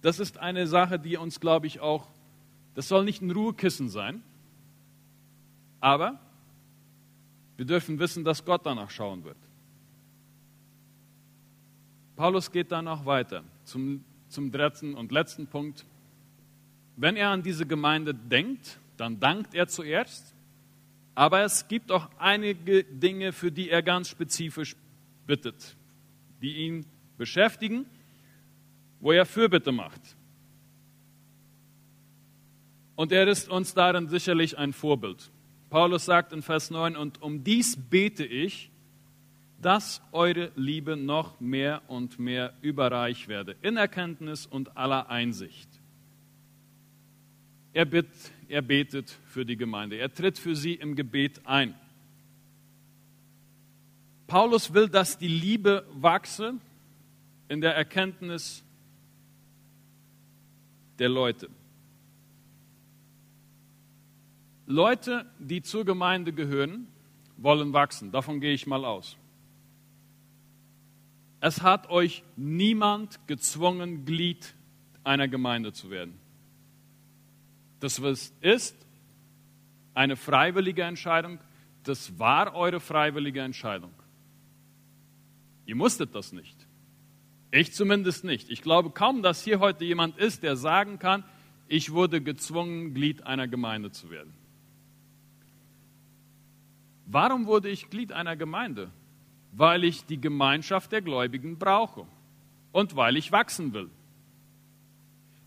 Das 0.03 0.19
ist 0.19 0.39
eine 0.39 0.67
Sache, 0.67 0.99
die 0.99 1.17
uns, 1.17 1.41
glaube 1.41 1.67
ich, 1.67 1.81
auch, 1.81 2.09
das 2.75 2.89
soll 2.89 3.05
nicht 3.05 3.21
ein 3.21 3.31
Ruhekissen 3.31 3.89
sein, 3.89 4.23
aber 5.81 6.19
wir 7.57 7.67
dürfen 7.67 7.99
wissen, 7.99 8.25
dass 8.25 8.45
Gott 8.45 8.65
danach 8.65 8.91
schauen 8.91 9.25
wird. 9.25 9.37
Paulus 12.21 12.53
geht 12.53 12.71
dann 12.71 12.87
auch 12.87 13.07
weiter 13.07 13.43
zum, 13.65 14.05
zum 14.29 14.53
dritten 14.53 14.93
und 14.93 15.11
letzten 15.11 15.47
Punkt. 15.47 15.87
Wenn 16.97 17.17
er 17.17 17.31
an 17.31 17.43
diese 17.43 17.65
Gemeinde 17.65 18.13
denkt, 18.13 18.79
dann 18.99 19.19
dankt 19.19 19.55
er 19.55 19.69
zuerst, 19.69 20.35
aber 21.15 21.41
es 21.45 21.67
gibt 21.67 21.91
auch 21.91 22.11
einige 22.19 22.85
Dinge, 22.85 23.33
für 23.33 23.51
die 23.51 23.71
er 23.71 23.83
ganz 23.83 24.11
spezifisch 24.11 24.77
bittet, 25.27 25.79
die 26.43 26.57
ihn 26.57 26.85
beschäftigen, 27.17 27.87
wo 29.01 29.13
er 29.13 29.25
Fürbitte 29.25 29.73
macht. 29.73 30.03
Und 32.97 33.13
er 33.13 33.27
ist 33.29 33.49
uns 33.49 33.73
darin 33.73 34.09
sicherlich 34.09 34.59
ein 34.59 34.75
Vorbild. 34.75 35.31
Paulus 35.71 36.05
sagt 36.05 36.35
in 36.35 36.43
Vers 36.43 36.71
9, 36.71 36.97
und 36.97 37.23
um 37.23 37.43
dies 37.45 37.79
bete 37.79 38.27
ich, 38.27 38.70
dass 39.61 40.01
eure 40.13 40.53
Liebe 40.57 40.97
noch 40.97 41.39
mehr 41.41 41.83
und 41.89 42.19
mehr 42.19 42.55
überreich 42.63 43.29
werde, 43.29 43.57
in 43.63 43.77
Erkenntnis 43.77 44.47
und 44.47 44.77
aller 44.77 45.11
Einsicht. 45.11 45.69
Er, 47.73 47.85
bitt, 47.85 48.09
er 48.49 48.63
betet 48.63 49.11
für 49.27 49.45
die 49.45 49.57
Gemeinde, 49.57 49.97
er 49.97 50.13
tritt 50.13 50.39
für 50.39 50.57
sie 50.57 50.75
im 50.75 50.97
Gebet 50.97 51.43
ein. 51.45 51.75
Paulus 54.27 54.73
will, 54.73 54.89
dass 54.89 55.19
die 55.19 55.29
Liebe 55.29 55.85
wachse 55.93 56.55
in 57.49 57.61
der 57.61 57.75
Erkenntnis 57.75 58.65
der 60.99 61.09
Leute. 61.09 61.49
Leute, 64.67 65.27
die 65.41 65.63
zur 65.63 65.85
Gemeinde 65.85 66.33
gehören, 66.33 66.87
wollen 67.37 67.73
wachsen. 67.73 68.13
Davon 68.13 68.41
gehe 68.41 68.53
ich 68.53 68.69
mal 68.69 68.85
aus. 68.85 69.17
Es 71.41 71.63
hat 71.63 71.89
euch 71.89 72.23
niemand 72.37 73.27
gezwungen, 73.27 74.05
Glied 74.05 74.55
einer 75.05 75.27
Gemeinde 75.27 75.73
zu 75.73 75.91
werden. 75.91 76.19
Das 77.81 77.99
ist 78.43 78.77
eine 79.95 80.17
freiwillige 80.17 80.83
Entscheidung. 80.83 81.39
Das 81.83 82.19
war 82.19 82.55
eure 82.55 82.79
freiwillige 82.79 83.41
Entscheidung. 83.41 83.93
Ihr 85.65 85.77
musstet 85.77 86.15
das 86.15 86.33
nicht. 86.33 86.67
Ich 87.51 87.73
zumindest 87.73 88.25
nicht. 88.25 88.51
Ich 88.51 88.61
glaube 88.61 88.91
kaum, 88.91 89.23
dass 89.23 89.43
hier 89.43 89.61
heute 89.61 89.85
jemand 89.85 90.19
ist, 90.19 90.43
der 90.43 90.57
sagen 90.57 90.99
kann, 90.99 91.25
ich 91.69 91.93
wurde 91.93 92.21
gezwungen, 92.21 92.93
Glied 92.93 93.23
einer 93.23 93.49
Gemeinde 93.49 93.91
zu 93.91 94.11
werden. 94.11 94.35
Warum 97.07 97.47
wurde 97.47 97.71
ich 97.71 97.89
Glied 97.89 98.13
einer 98.13 98.37
Gemeinde? 98.37 98.91
Weil 99.53 99.85
ich 99.85 100.05
die 100.05 100.21
Gemeinschaft 100.21 100.93
der 100.93 101.03
Gläubigen 101.03 101.59
brauche 101.59 102.07
und 102.73 102.97
weil 102.97 103.17
ich 103.17 103.33
wachsen 103.33 103.73
will. 103.73 103.91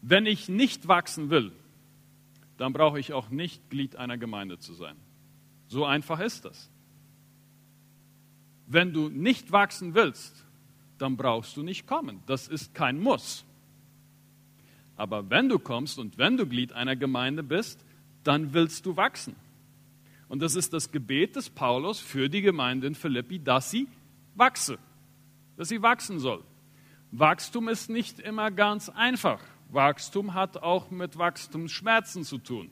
Wenn 0.02 0.26
ich 0.26 0.50
nicht 0.50 0.88
wachsen 0.88 1.30
will, 1.30 1.52
dann 2.58 2.74
brauche 2.74 3.00
ich 3.00 3.14
auch 3.14 3.30
nicht 3.30 3.70
Glied 3.70 3.96
einer 3.96 4.18
Gemeinde 4.18 4.60
zu 4.60 4.74
sein. 4.74 4.96
So 5.68 5.86
einfach 5.86 6.20
ist 6.20 6.46
das. 6.46 6.70
Wenn 8.68 8.94
du 8.94 9.10
nicht 9.10 9.52
wachsen 9.52 9.96
willst, 9.96 10.46
dann 10.98 11.18
brauchst 11.18 11.58
du 11.58 11.64
nicht 11.64 11.88
kommen. 11.88 12.22
Das 12.26 12.48
ist 12.48 12.74
kein 12.74 13.00
Muss. 13.00 13.46
Aber 14.96 15.30
wenn 15.30 15.50
du 15.50 15.58
kommst 15.60 15.98
und 15.98 16.18
wenn 16.18 16.38
du 16.38 16.46
Glied 16.46 16.74
einer 16.74 16.96
Gemeinde 16.96 17.44
bist, 17.44 17.84
dann 18.24 18.54
willst 18.54 18.86
du 18.86 18.96
wachsen. 18.96 19.36
Und 20.28 20.42
das 20.42 20.56
ist 20.56 20.74
das 20.74 20.92
Gebet 20.92 21.36
des 21.36 21.50
Paulus 21.50 22.00
für 22.00 22.30
die 22.30 22.42
Gemeinde 22.42 22.88
in 22.88 22.96
Philippi, 22.96 23.40
dass 23.40 23.70
sie 23.70 23.88
wachse, 24.36 24.78
dass 25.58 25.70
sie 25.70 25.82
wachsen 25.82 26.20
soll. 26.20 26.44
Wachstum 27.12 27.70
ist 27.70 27.90
nicht 27.90 28.20
immer 28.20 28.50
ganz 28.50 28.90
einfach. 28.90 29.40
Wachstum 29.70 30.34
hat 30.34 30.58
auch 30.58 30.90
mit 30.90 31.18
Wachstumsschmerzen 31.18 32.24
zu 32.24 32.40
tun. 32.40 32.72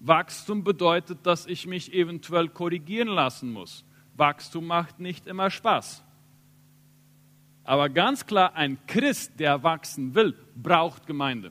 Wachstum 0.00 0.64
bedeutet, 0.64 1.24
dass 1.24 1.46
ich 1.46 1.66
mich 1.66 1.92
eventuell 1.92 2.48
korrigieren 2.48 3.08
lassen 3.08 3.52
muss. 3.52 3.84
Wachstum 4.16 4.66
macht 4.66 5.00
nicht 5.00 5.26
immer 5.26 5.50
Spaß. 5.50 6.04
Aber 7.64 7.88
ganz 7.88 8.26
klar, 8.26 8.54
ein 8.54 8.78
Christ, 8.86 9.40
der 9.40 9.62
wachsen 9.62 10.14
will, 10.14 10.36
braucht 10.54 11.06
Gemeinde. 11.06 11.50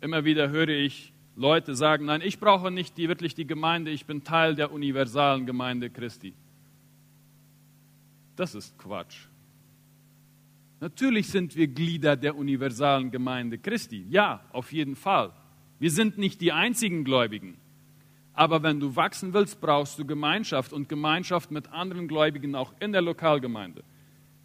Immer 0.00 0.24
wieder 0.24 0.48
höre 0.48 0.68
ich 0.68 1.09
Leute 1.36 1.74
sagen, 1.74 2.06
nein, 2.06 2.20
ich 2.22 2.38
brauche 2.38 2.70
nicht 2.70 2.96
die, 2.96 3.08
wirklich 3.08 3.34
die 3.34 3.46
Gemeinde, 3.46 3.90
ich 3.90 4.06
bin 4.06 4.24
Teil 4.24 4.54
der 4.54 4.72
universalen 4.72 5.46
Gemeinde 5.46 5.90
Christi. 5.90 6.34
Das 8.36 8.54
ist 8.54 8.78
Quatsch. 8.78 9.26
Natürlich 10.80 11.28
sind 11.28 11.56
wir 11.56 11.68
Glieder 11.68 12.16
der 12.16 12.36
universalen 12.36 13.10
Gemeinde 13.10 13.58
Christi. 13.58 14.06
Ja, 14.08 14.40
auf 14.52 14.72
jeden 14.72 14.96
Fall. 14.96 15.32
Wir 15.78 15.90
sind 15.90 16.16
nicht 16.18 16.40
die 16.40 16.52
einzigen 16.52 17.04
Gläubigen. 17.04 17.58
Aber 18.32 18.62
wenn 18.62 18.80
du 18.80 18.96
wachsen 18.96 19.34
willst, 19.34 19.60
brauchst 19.60 19.98
du 19.98 20.06
Gemeinschaft 20.06 20.72
und 20.72 20.88
Gemeinschaft 20.88 21.50
mit 21.50 21.70
anderen 21.72 22.08
Gläubigen 22.08 22.54
auch 22.54 22.72
in 22.80 22.92
der 22.92 23.02
Lokalgemeinde. 23.02 23.82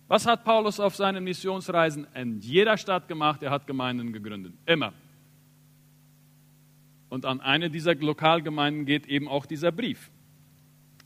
Was 0.07 0.25
hat 0.25 0.43
Paulus 0.43 0.79
auf 0.79 0.95
seinen 0.95 1.23
Missionsreisen 1.23 2.05
in 2.13 2.39
jeder 2.39 2.77
Stadt 2.77 3.07
gemacht? 3.07 3.41
Er 3.41 3.51
hat 3.51 3.65
Gemeinden 3.65 4.11
gegründet. 4.11 4.53
Immer. 4.65 4.93
Und 7.15 7.25
an 7.25 7.39
eine 7.39 7.69
dieser 7.69 7.95
Lokalgemeinden 7.95 8.85
geht 8.85 9.07
eben 9.07 9.29
auch 9.29 9.45
dieser 9.45 9.71
Brief. 9.71 10.11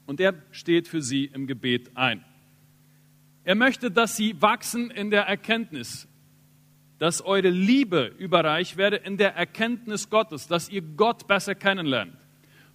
Und 0.08 0.20
er 0.20 0.34
steht 0.50 0.88
für 0.88 1.04
sie 1.04 1.26
im 1.26 1.46
Gebet 1.46 1.96
ein. 1.96 2.26
Er 3.44 3.54
möchte, 3.54 3.92
dass 3.92 4.18
sie 4.18 4.42
wachsen 4.42 4.90
in 4.90 5.12
der 5.12 5.28
Erkenntnis, 5.28 6.08
dass 6.98 7.22
eure 7.22 7.52
Liebe 7.52 8.12
überreich 8.18 8.76
werde 8.76 8.96
in 8.96 9.18
der 9.18 9.36
Erkenntnis 9.36 10.10
Gottes, 10.10 10.48
dass 10.48 10.68
ihr 10.68 10.82
Gott 10.82 11.28
besser 11.28 11.54
kennenlernt. 11.54 12.18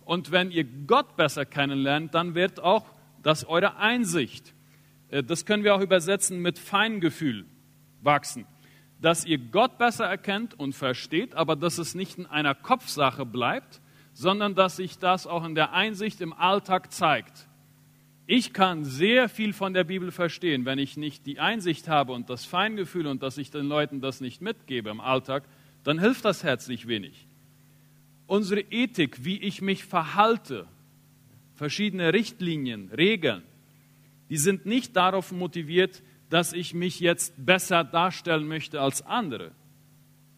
Und 0.04 0.30
wenn 0.30 0.52
ihr 0.52 0.62
Gott 0.62 1.16
besser 1.16 1.44
kennenlernt, 1.44 2.14
dann 2.14 2.36
wird 2.36 2.60
auch 2.60 2.86
das 3.24 3.44
eure 3.44 3.78
Einsicht, 3.78 4.54
äh, 5.08 5.24
das 5.24 5.44
können 5.44 5.64
wir 5.64 5.74
auch 5.74 5.80
übersetzen 5.80 6.40
mit 6.40 6.60
Feingefühl, 6.60 7.46
wachsen. 8.00 8.46
Dass 9.04 9.26
ihr 9.26 9.36
Gott 9.36 9.76
besser 9.76 10.06
erkennt 10.06 10.58
und 10.58 10.72
versteht, 10.72 11.34
aber 11.34 11.56
dass 11.56 11.76
es 11.76 11.94
nicht 11.94 12.16
in 12.16 12.24
einer 12.24 12.54
Kopfsache 12.54 13.26
bleibt, 13.26 13.82
sondern 14.14 14.54
dass 14.54 14.76
sich 14.76 14.96
das 14.96 15.26
auch 15.26 15.44
in 15.44 15.54
der 15.54 15.74
Einsicht 15.74 16.22
im 16.22 16.32
Alltag 16.32 16.90
zeigt. 16.90 17.46
Ich 18.26 18.54
kann 18.54 18.82
sehr 18.82 19.28
viel 19.28 19.52
von 19.52 19.74
der 19.74 19.84
Bibel 19.84 20.10
verstehen, 20.10 20.64
wenn 20.64 20.78
ich 20.78 20.96
nicht 20.96 21.26
die 21.26 21.38
Einsicht 21.38 21.86
habe 21.86 22.14
und 22.14 22.30
das 22.30 22.46
Feingefühl 22.46 23.06
und 23.06 23.22
dass 23.22 23.36
ich 23.36 23.50
den 23.50 23.66
Leuten 23.66 24.00
das 24.00 24.22
nicht 24.22 24.40
mitgebe 24.40 24.88
im 24.88 25.02
Alltag, 25.02 25.44
dann 25.82 25.98
hilft 25.98 26.24
das 26.24 26.42
herzlich 26.42 26.88
wenig. 26.88 27.28
Unsere 28.26 28.62
Ethik, 28.62 29.22
wie 29.22 29.36
ich 29.36 29.60
mich 29.60 29.84
verhalte, 29.84 30.66
verschiedene 31.56 32.14
Richtlinien, 32.14 32.88
Regeln, 32.88 33.42
die 34.30 34.38
sind 34.38 34.64
nicht 34.64 34.96
darauf 34.96 35.30
motiviert, 35.30 36.02
dass 36.30 36.52
ich 36.52 36.74
mich 36.74 37.00
jetzt 37.00 37.34
besser 37.44 37.84
darstellen 37.84 38.46
möchte 38.48 38.80
als 38.80 39.02
andere, 39.02 39.52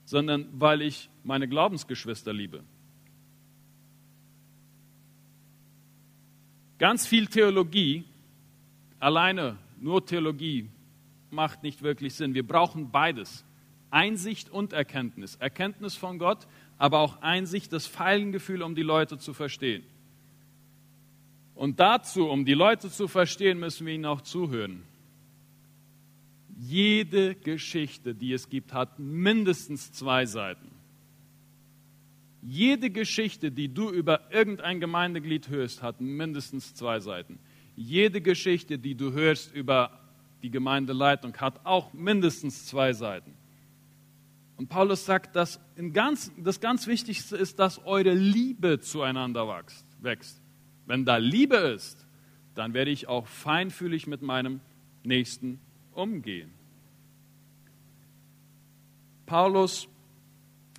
sondern 0.05 0.49
weil 0.53 0.83
ich 0.83 1.09
meine 1.25 1.49
Glaubensgeschwister 1.49 2.33
liebe. 2.33 2.63
Ganz 6.79 7.07
viel 7.07 7.27
Theologie, 7.27 8.05
alleine 8.99 9.57
nur 9.81 10.05
Theologie, 10.05 10.69
macht 11.31 11.63
nicht 11.63 11.83
wirklich 11.83 12.15
Sinn. 12.15 12.35
Wir 12.35 12.47
brauchen 12.47 12.91
beides. 12.91 13.45
Einsicht 13.91 14.51
und 14.51 14.73
Erkenntnis. 14.73 15.37
Erkenntnis 15.37 15.95
von 15.95 16.19
Gott, 16.19 16.47
aber 16.77 16.99
auch 17.01 17.23
Einsicht, 17.23 17.73
das 17.73 17.87
Feilengefühl, 17.87 18.63
um 18.63 18.75
die 18.75 18.83
Leute 18.83 19.19
zu 19.19 19.33
verstehen. 19.33 19.85
Und 21.55 21.81
dazu, 21.81 22.29
um 22.29 22.45
die 22.45 22.55
Leute 22.55 22.91
zu 22.91 23.09
verstehen, 23.09 23.59
müssen 23.59 23.87
wir 23.87 23.95
ihnen 23.95 24.05
auch 24.05 24.21
zuhören. 24.21 24.83
Jede 26.59 27.35
Geschichte, 27.35 28.15
die 28.15 28.33
es 28.33 28.49
gibt, 28.49 28.73
hat 28.73 28.99
mindestens 28.99 29.93
zwei 29.93 30.25
Seiten. 30.25 30.71
Jede 32.41 32.91
Geschichte, 32.91 33.51
die 33.51 33.73
du 33.73 33.91
über 33.91 34.33
irgendein 34.33 34.81
Gemeindeglied 34.81 35.49
hörst, 35.49 35.83
hat 35.83 36.01
mindestens 36.01 36.75
zwei 36.75 37.01
Seiten. 37.01 37.39
Jede 37.75 38.23
Geschichte, 38.23 38.79
die 38.79 38.95
du 38.95 39.13
hörst 39.13 39.55
über 39.55 40.01
die 40.43 40.51
Gemeindeleitung, 40.51 41.37
hat 41.37 41.67
auch 41.67 41.93
mindestens 41.93 42.67
zwei 42.67 42.93
Seiten. 42.95 43.35
Und 44.57 44.69
Paulus 44.69 45.05
sagt, 45.05 45.37
dass 45.37 45.61
ganz, 45.93 46.33
das 46.39 46.61
ganz 46.61 46.87
Wichtigste 46.87 47.37
ist, 47.37 47.59
dass 47.59 47.85
eure 47.85 48.15
Liebe 48.15 48.81
zueinander 48.81 49.47
wächst, 49.47 49.85
wächst. 50.01 50.41
Wenn 50.87 51.05
da 51.05 51.19
Liebe 51.19 51.57
ist, 51.57 52.07
dann 52.55 52.73
werde 52.73 52.91
ich 52.91 53.09
auch 53.09 53.27
feinfühlig 53.27 54.07
mit 54.07 54.23
meinem 54.23 54.61
Nächsten 55.03 55.61
umgehen. 55.97 56.51
Paulus 59.27 59.89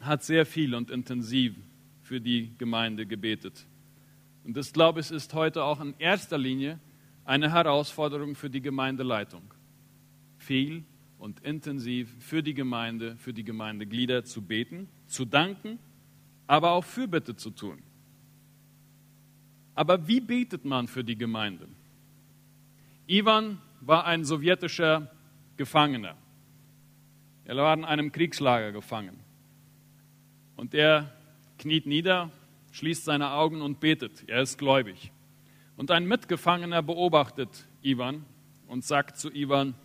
hat 0.02 0.24
sehr 0.24 0.46
viel 0.46 0.74
und 0.74 0.90
intensiv 0.90 1.56
für 2.02 2.22
die 2.22 2.54
Gemeinde 2.58 3.06
gebetet. 3.06 3.66
Und 4.46 4.56
das, 4.56 4.72
glaube 4.72 5.02
ich, 5.02 5.12
ist 5.12 5.34
heute 5.34 5.64
auch 5.64 5.82
in 5.82 5.94
erster 6.00 6.38
Linie 6.38 6.80
eine 7.26 7.52
Herausforderung 7.52 8.36
für 8.36 8.50
die 8.50 8.62
Gemeindeleitung. 8.62 9.54
Viel 10.38 10.86
und 11.20 11.42
intensiv 11.42 12.16
für 12.20 12.42
die 12.42 12.54
Gemeinde, 12.54 13.18
für 13.18 13.34
die 13.34 13.44
Gemeindeglieder 13.44 14.24
zu 14.24 14.42
beten, 14.42 14.88
zu 15.08 15.26
danken, 15.26 15.80
aber 16.46 16.72
auch 16.72 16.86
Fürbitte 16.86 17.36
zu 17.36 17.50
tun. 17.50 17.80
Aber 19.76 20.08
wie 20.08 20.22
betet 20.22 20.64
man 20.64 20.88
für 20.88 21.04
die 21.04 21.18
Gemeinde? 21.18 21.68
Ivan 23.08 23.60
war 23.82 24.06
ein 24.06 24.24
sowjetischer 24.24 25.12
Gefangener. 25.58 26.16
Er 27.46 27.56
war 27.56 27.74
in 27.74 27.86
einem 27.86 28.12
Kriegslager 28.12 28.72
gefangen. 28.72 29.20
Und 30.56 30.74
er 30.74 31.14
kniet 31.58 31.86
nieder, 31.86 32.32
schließt 32.72 33.06
seine 33.06 33.32
Augen 33.32 33.62
und 33.62 33.80
betet. 33.80 34.28
Er 34.28 34.42
ist 34.42 34.58
gläubig. 34.58 35.12
Und 35.78 35.92
ein 35.92 36.08
Mitgefangener 36.08 36.82
beobachtet 36.82 37.68
Ivan 37.82 38.26
und 38.68 38.84
sagt 38.84 39.18
zu 39.18 39.32
Ivan, 39.32 39.76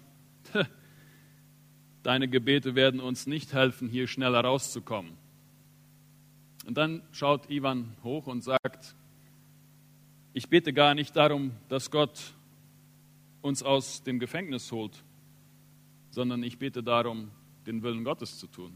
deine 2.02 2.28
Gebete 2.28 2.74
werden 2.74 3.00
uns 3.00 3.26
nicht 3.26 3.52
helfen, 3.52 3.88
hier 3.88 4.06
schneller 4.06 4.40
rauszukommen. 4.40 5.12
Und 6.66 6.76
dann 6.76 7.02
schaut 7.12 7.50
Ivan 7.50 7.96
hoch 8.02 8.26
und 8.26 8.42
sagt, 8.42 8.94
ich 10.32 10.48
bete 10.48 10.72
gar 10.72 10.94
nicht 10.94 11.14
darum, 11.14 11.52
dass 11.68 11.90
Gott 11.90 12.34
uns 13.42 13.62
aus 13.62 14.02
dem 14.02 14.18
Gefängnis 14.18 14.72
holt, 14.72 15.04
sondern 16.10 16.42
ich 16.42 16.58
bete 16.58 16.82
darum, 16.82 17.30
den 17.66 17.82
Willen 17.82 18.04
Gottes 18.04 18.38
zu 18.38 18.46
tun. 18.46 18.72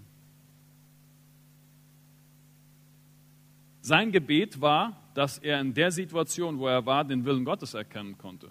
Sein 3.81 4.11
Gebet 4.11 4.61
war, 4.61 5.00
dass 5.14 5.38
er 5.38 5.61
in 5.61 5.72
der 5.72 5.92
Situation, 5.92 6.59
wo 6.59 6.66
er 6.66 6.85
war, 6.85 7.05
den 7.05 7.24
Willen 7.24 7.44
Gottes 7.44 7.74
erkennen 7.74 8.18
konnte. 8.18 8.50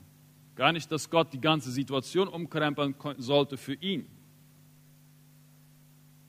Gar 0.56 0.71
nicht, 0.71 0.89
dass 0.91 1.10
Gott 1.10 1.34
die 1.34 1.41
ganze 1.41 1.69
Situation 1.71 2.30
umkrempeln 2.30 2.95
sollte 3.17 3.58
für 3.58 3.73
ihn. 3.73 4.08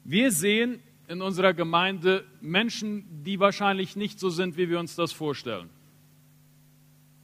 Wir 0.02 0.32
sehen 0.32 0.80
in 1.08 1.22
unserer 1.22 1.54
Gemeinde 1.54 2.24
Menschen, 2.40 3.22
die 3.22 3.38
wahrscheinlich 3.38 3.94
nicht 3.94 4.18
so 4.18 4.28
sind, 4.28 4.56
wie 4.56 4.68
wir 4.68 4.80
uns 4.80 4.96
das 4.96 5.12
vorstellen. 5.12 5.70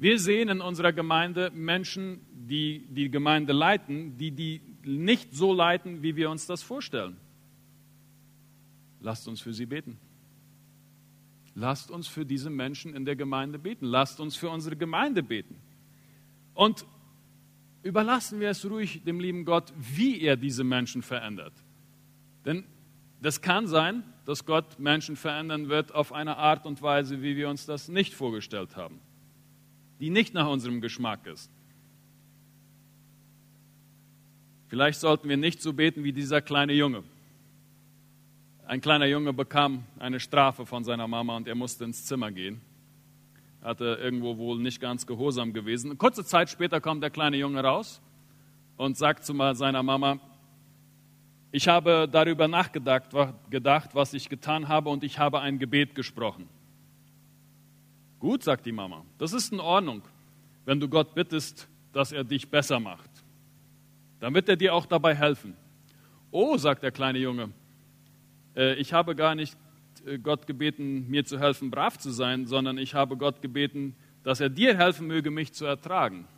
Wir 0.02 0.18
sehen 0.18 0.48
in 0.48 0.60
unserer 0.60 0.92
Gemeinde 0.92 1.52
Menschen, 1.54 2.26
die 2.32 2.88
die 2.90 3.08
Gemeinde 3.08 3.52
leiten, 3.52 4.18
die 4.18 4.32
die 4.32 4.60
nicht 4.84 5.32
so 5.32 5.54
leiten, 5.54 6.02
wie 6.02 6.16
wir 6.16 6.28
uns 6.28 6.44
das 6.48 6.60
vorstellen. 6.60 7.18
Lasst 8.98 9.28
uns 9.28 9.40
für 9.40 9.52
sie 9.52 9.64
beten. 9.64 10.00
Lasst 11.54 11.92
uns 11.92 12.08
für 12.08 12.26
diese 12.26 12.50
Menschen 12.50 12.96
in 12.96 13.04
der 13.04 13.14
Gemeinde 13.14 13.60
beten. 13.60 13.86
Lasst 13.86 14.18
uns 14.18 14.34
für 14.34 14.50
unsere 14.50 14.74
Gemeinde 14.74 15.22
beten. 15.22 15.54
Und 16.54 16.84
überlassen 17.84 18.40
wir 18.40 18.50
es 18.50 18.68
ruhig 18.68 19.04
dem 19.04 19.20
lieben 19.20 19.44
Gott, 19.44 19.72
wie 19.76 20.20
er 20.20 20.36
diese 20.36 20.64
Menschen 20.64 21.02
verändert. 21.02 21.54
Denn 22.44 22.64
das 23.20 23.40
kann 23.40 23.68
sein, 23.68 24.02
dass 24.24 24.46
Gott 24.46 24.80
Menschen 24.80 25.14
verändern 25.14 25.68
wird 25.68 25.94
auf 25.94 26.12
eine 26.12 26.38
Art 26.38 26.66
und 26.66 26.82
Weise, 26.82 27.22
wie 27.22 27.36
wir 27.36 27.48
uns 27.48 27.66
das 27.66 27.86
nicht 27.86 28.14
vorgestellt 28.14 28.74
haben, 28.74 28.98
die 30.02 30.10
nicht 30.10 30.34
nach 30.34 30.48
unserem 30.48 30.80
Geschmack 30.80 31.28
ist. 31.28 31.48
Vielleicht 34.66 34.98
sollten 34.98 35.28
wir 35.28 35.36
nicht 35.36 35.62
so 35.62 35.72
beten 35.72 36.02
wie 36.02 36.12
dieser 36.12 36.42
kleine 36.42 36.72
Junge. 36.72 37.04
Ein 38.66 38.80
kleiner 38.80 39.06
Junge 39.06 39.32
bekam 39.32 39.84
eine 40.00 40.18
Strafe 40.18 40.66
von 40.66 40.82
seiner 40.82 41.06
Mama 41.06 41.36
und 41.36 41.46
er 41.46 41.54
musste 41.54 41.84
ins 41.84 42.04
Zimmer 42.04 42.32
gehen. 42.32 42.60
Hatte 43.62 43.96
irgendwo 44.02 44.38
wohl 44.38 44.58
nicht 44.58 44.80
ganz 44.80 45.06
gehorsam 45.06 45.52
gewesen. 45.52 45.96
Kurze 45.98 46.24
Zeit 46.24 46.50
später 46.50 46.80
kommt 46.80 47.04
der 47.04 47.10
kleine 47.10 47.36
Junge 47.36 47.62
raus 47.62 48.02
und 48.76 48.96
sagt 48.96 49.24
zu 49.24 49.36
seiner 49.54 49.84
Mama, 49.84 50.18
ich 51.52 51.68
habe 51.68 52.08
darüber 52.10 52.48
nachgedacht, 52.48 53.10
gedacht, 53.50 53.90
was 53.94 54.14
ich 54.14 54.28
getan 54.28 54.66
habe 54.66 54.90
und 54.90 55.04
ich 55.04 55.20
habe 55.20 55.38
ein 55.38 55.60
Gebet 55.60 55.94
gesprochen. 55.94 56.48
Gut, 58.22 58.44
sagt 58.44 58.66
die 58.66 58.72
Mama, 58.72 59.04
das 59.18 59.32
ist 59.32 59.50
in 59.50 59.58
Ordnung, 59.58 60.00
wenn 60.64 60.78
du 60.78 60.88
Gott 60.88 61.12
bittest, 61.12 61.68
dass 61.92 62.12
er 62.12 62.22
dich 62.22 62.48
besser 62.48 62.78
macht. 62.78 63.10
Dann 64.20 64.32
wird 64.32 64.48
er 64.48 64.54
dir 64.54 64.76
auch 64.76 64.86
dabei 64.86 65.16
helfen. 65.16 65.56
Oh, 66.30 66.56
sagt 66.56 66.84
der 66.84 66.92
kleine 66.92 67.18
Junge, 67.18 67.50
äh, 68.54 68.76
ich 68.76 68.92
habe 68.92 69.16
gar 69.16 69.34
nicht 69.34 69.58
äh, 70.06 70.20
Gott 70.20 70.46
gebeten, 70.46 71.10
mir 71.10 71.24
zu 71.24 71.40
helfen, 71.40 71.72
brav 71.72 71.98
zu 71.98 72.12
sein, 72.12 72.46
sondern 72.46 72.78
ich 72.78 72.94
habe 72.94 73.16
Gott 73.16 73.42
gebeten, 73.42 73.96
dass 74.22 74.38
er 74.38 74.50
dir 74.50 74.78
helfen 74.78 75.08
möge, 75.08 75.32
mich 75.32 75.52
zu 75.52 75.64
ertragen. 75.64 76.28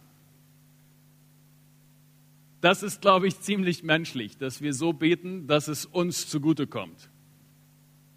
Das 2.63 2.83
ist, 2.83 3.03
glaube 3.03 3.27
ich, 3.29 3.39
ziemlich 3.41 3.83
menschlich, 3.83 4.39
dass 4.39 4.63
wir 4.63 4.73
so 4.73 4.95
beten, 4.95 5.49
dass 5.49 5.69
es 5.69 5.85
uns 5.85 6.31
zugutekommt. 6.31 7.11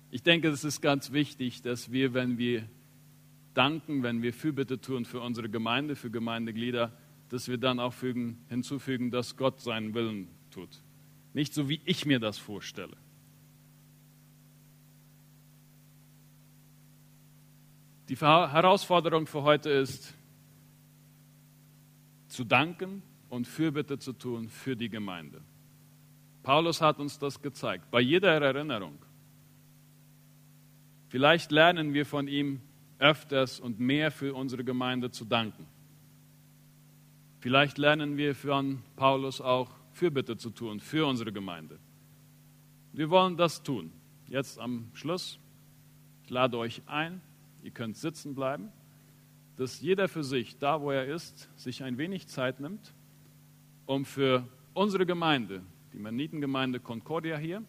Ich 0.10 0.23
denke, 0.23 0.47
es 0.47 0.63
ist 0.63 0.80
ganz 0.80 1.12
wichtig, 1.12 1.63
dass 1.63 1.91
wir, 1.91 2.13
wenn 2.13 2.38
wir 2.38 2.63
danken, 3.57 4.03
wenn 4.03 4.21
wir 4.21 4.33
Fürbitte 4.33 4.79
tun 4.79 5.05
für 5.05 5.19
unsere 5.19 5.49
Gemeinde, 5.49 5.95
für 5.95 6.11
Gemeindeglieder, 6.11 6.93
dass 7.29 7.47
wir 7.47 7.57
dann 7.57 7.79
auch 7.79 7.93
fügen, 7.93 8.45
hinzufügen, 8.49 9.11
dass 9.11 9.35
Gott 9.35 9.59
seinen 9.59 9.93
Willen 9.93 10.29
tut. 10.51 10.69
Nicht 11.33 11.53
so, 11.53 11.67
wie 11.67 11.81
ich 11.85 12.05
mir 12.05 12.19
das 12.19 12.37
vorstelle. 12.37 12.95
Die 18.09 18.15
Herausforderung 18.15 19.27
für 19.27 19.43
heute 19.43 19.69
ist, 19.69 20.13
zu 22.27 22.45
danken 22.45 23.01
und 23.29 23.47
Fürbitte 23.47 23.99
zu 23.99 24.13
tun 24.13 24.47
für 24.47 24.75
die 24.75 24.89
Gemeinde. 24.89 25.41
Paulus 26.43 26.79
hat 26.79 26.99
uns 26.99 27.19
das 27.19 27.41
gezeigt, 27.41 27.91
bei 27.91 27.99
jeder 27.99 28.31
Erinnerung. 28.41 28.99
Vielleicht 31.09 31.51
lernen 31.51 31.93
wir 31.93 32.05
von 32.05 32.27
ihm 32.27 32.61
öfters 32.99 33.60
und 33.60 33.79
mehr 33.79 34.12
für 34.12 34.33
unsere 34.33 34.63
Gemeinde 34.63 35.12
zu 35.12 35.25
danken. 35.25 35.65
Vielleicht 37.39 37.77
lernen 37.77 38.17
wir 38.17 38.36
von 38.36 38.81
Paulus 38.95 39.41
auch 39.41 39.69
Fürbitte 39.91 40.38
zu 40.38 40.49
tun 40.49 40.79
für 40.79 41.05
unsere 41.05 41.31
Gemeinde. 41.31 41.79
Wir 42.93 43.10
wollen 43.10 43.38
das 43.38 43.62
tun. 43.62 43.91
Jetzt 44.27 44.60
am 44.60 44.89
Schluss, 44.93 45.39
ich 46.23 46.29
lade 46.29 46.57
euch 46.57 46.81
ein, 46.88 47.21
ihr 47.63 47.71
könnt 47.71 47.95
sitzen 47.95 48.33
bleiben, 48.33 48.71
dass 49.55 49.81
jeder 49.81 50.07
für 50.07 50.23
sich, 50.23 50.57
da 50.57 50.81
wo 50.81 50.91
er 50.91 51.05
ist, 51.05 51.49
sich 51.55 51.83
ein 51.83 51.97
wenig 51.97 52.27
Zeit 52.27 52.60
nimmt, 52.60 52.93
um 53.86 54.05
für 54.05 54.47
unsere 54.73 55.05
Gemeinde, 55.05 55.62
die 55.93 55.99
Mennitengemeinde 55.99 56.79
Concordia 56.79 57.38
hier, 57.38 57.63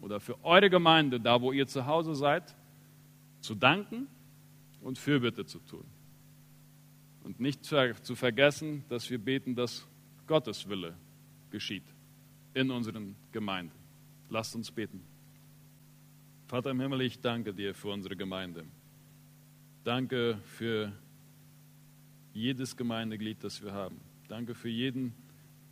oder 0.00 0.18
für 0.18 0.42
eure 0.44 0.70
Gemeinde, 0.70 1.20
da 1.20 1.40
wo 1.40 1.52
ihr 1.52 1.66
zu 1.66 1.86
Hause 1.86 2.14
seid, 2.14 2.56
zu 3.40 3.54
danken 3.54 4.08
und 4.80 4.98
Fürbitte 4.98 5.44
zu 5.44 5.58
tun. 5.60 5.84
Und 7.22 7.38
nicht 7.38 7.64
zu 7.64 8.14
vergessen, 8.14 8.84
dass 8.88 9.10
wir 9.10 9.18
beten, 9.18 9.54
dass 9.54 9.86
Gottes 10.26 10.68
Wille 10.68 10.96
geschieht 11.50 11.84
in 12.54 12.70
unseren 12.70 13.14
Gemeinden. 13.30 13.78
Lasst 14.28 14.54
uns 14.54 14.70
beten. 14.70 15.02
Vater 16.46 16.70
im 16.70 16.80
Himmel, 16.80 17.02
ich 17.02 17.20
danke 17.20 17.52
dir 17.52 17.74
für 17.74 17.88
unsere 17.88 18.16
Gemeinde. 18.16 18.64
Danke 19.84 20.38
für 20.44 20.92
jedes 22.32 22.76
Gemeindeglied, 22.76 23.42
das 23.44 23.62
wir 23.62 23.72
haben. 23.72 24.00
Danke 24.28 24.54
für 24.54 24.68
jeden, 24.68 25.12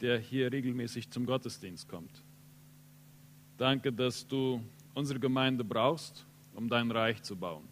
der 0.01 0.18
hier 0.18 0.53
regelmäßig 0.53 1.11
zum 1.11 1.27
Gottesdienst 1.27 1.88
kommt. 1.88 2.23
Danke, 3.57 3.92
dass 3.92 4.27
du 4.27 4.62
unsere 4.94 5.18
Gemeinde 5.18 5.64
brauchst, 5.64 6.27
um 6.55 6.68
dein 6.68 6.90
Reich 6.90 7.23
zu 7.23 7.37
bauen 7.37 7.68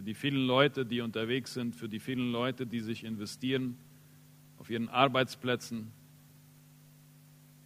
für 0.00 0.04
die 0.04 0.14
vielen 0.14 0.46
Leute, 0.46 0.86
die 0.86 1.02
unterwegs 1.02 1.52
sind, 1.52 1.76
für 1.76 1.86
die 1.86 2.00
vielen 2.00 2.32
Leute, 2.32 2.66
die 2.66 2.80
sich 2.80 3.04
investieren 3.04 3.76
auf 4.56 4.70
ihren 4.70 4.88
Arbeitsplätzen, 4.88 5.92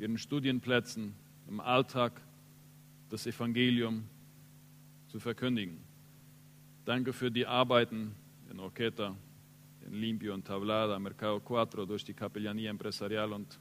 ihren 0.01 0.19
Studienplätzen, 0.19 1.15
im 1.47 1.61
Alltag 1.61 2.21
das 3.09 3.29
Evangelium 3.29 4.03
zu 5.07 5.21
verkündigen. 5.21 5.79
Danke 6.85 7.13
für 7.13 7.31
die 7.31 7.47
Arbeiten 7.47 8.17
in 8.51 8.59
Orqueta, 8.59 9.15
in 9.87 9.93
Limpio 9.93 10.35
und 10.35 10.45
Tablada, 10.45 10.99
Mercado 10.99 11.39
Cuatro, 11.39 11.87
durch 11.87 12.05
die 12.05 12.15
Capellania 12.15 12.69
Empresarial 12.69 13.33
und 13.33 13.61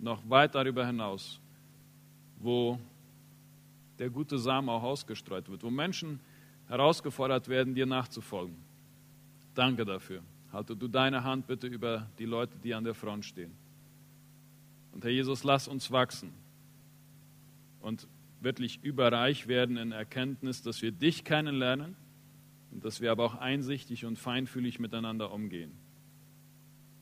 noch 0.00 0.28
weit 0.28 0.52
darüber 0.56 0.84
hinaus, 0.84 1.40
wo 2.40 2.76
der 4.00 4.10
gute 4.10 4.36
Samen 4.36 4.68
auch 4.68 4.82
ausgestreut 4.82 5.48
wird, 5.48 5.62
wo 5.62 5.70
Menschen 5.70 6.18
herausgefordert 6.74 7.48
werden, 7.48 7.74
dir 7.74 7.86
nachzufolgen. 7.86 8.56
Danke 9.54 9.84
dafür. 9.84 10.22
Halte 10.52 10.76
du 10.76 10.88
deine 10.88 11.22
Hand 11.22 11.46
bitte 11.46 11.68
über 11.68 12.08
die 12.18 12.24
Leute, 12.24 12.58
die 12.62 12.74
an 12.74 12.82
der 12.82 12.94
Front 12.94 13.24
stehen. 13.24 13.52
Und 14.92 15.04
Herr 15.04 15.12
Jesus, 15.12 15.44
lass 15.44 15.68
uns 15.68 15.92
wachsen 15.92 16.32
und 17.80 18.08
wirklich 18.40 18.82
überreich 18.82 19.46
werden 19.46 19.76
in 19.76 19.92
Erkenntnis, 19.92 20.62
dass 20.62 20.82
wir 20.82 20.90
dich 20.90 21.24
kennenlernen 21.24 21.96
und 22.72 22.84
dass 22.84 23.00
wir 23.00 23.12
aber 23.12 23.24
auch 23.24 23.36
einsichtig 23.36 24.04
und 24.04 24.18
feinfühlig 24.18 24.80
miteinander 24.80 25.32
umgehen. 25.32 25.72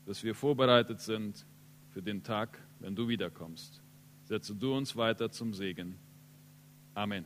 Dass 0.05 0.23
wir 0.23 0.35
vorbereitet 0.35 1.01
sind 1.01 1.47
für 1.91 2.03
den 2.03 2.23
Tag, 2.23 2.59
wenn 2.81 2.95
du 2.95 3.09
wiederkommst. 3.09 3.83
Setze 4.25 4.55
du 4.55 4.75
uns 4.75 4.97
weiter 4.97 5.31
zum 5.31 5.55
Segen. 5.55 5.99
Amen. 6.95 7.25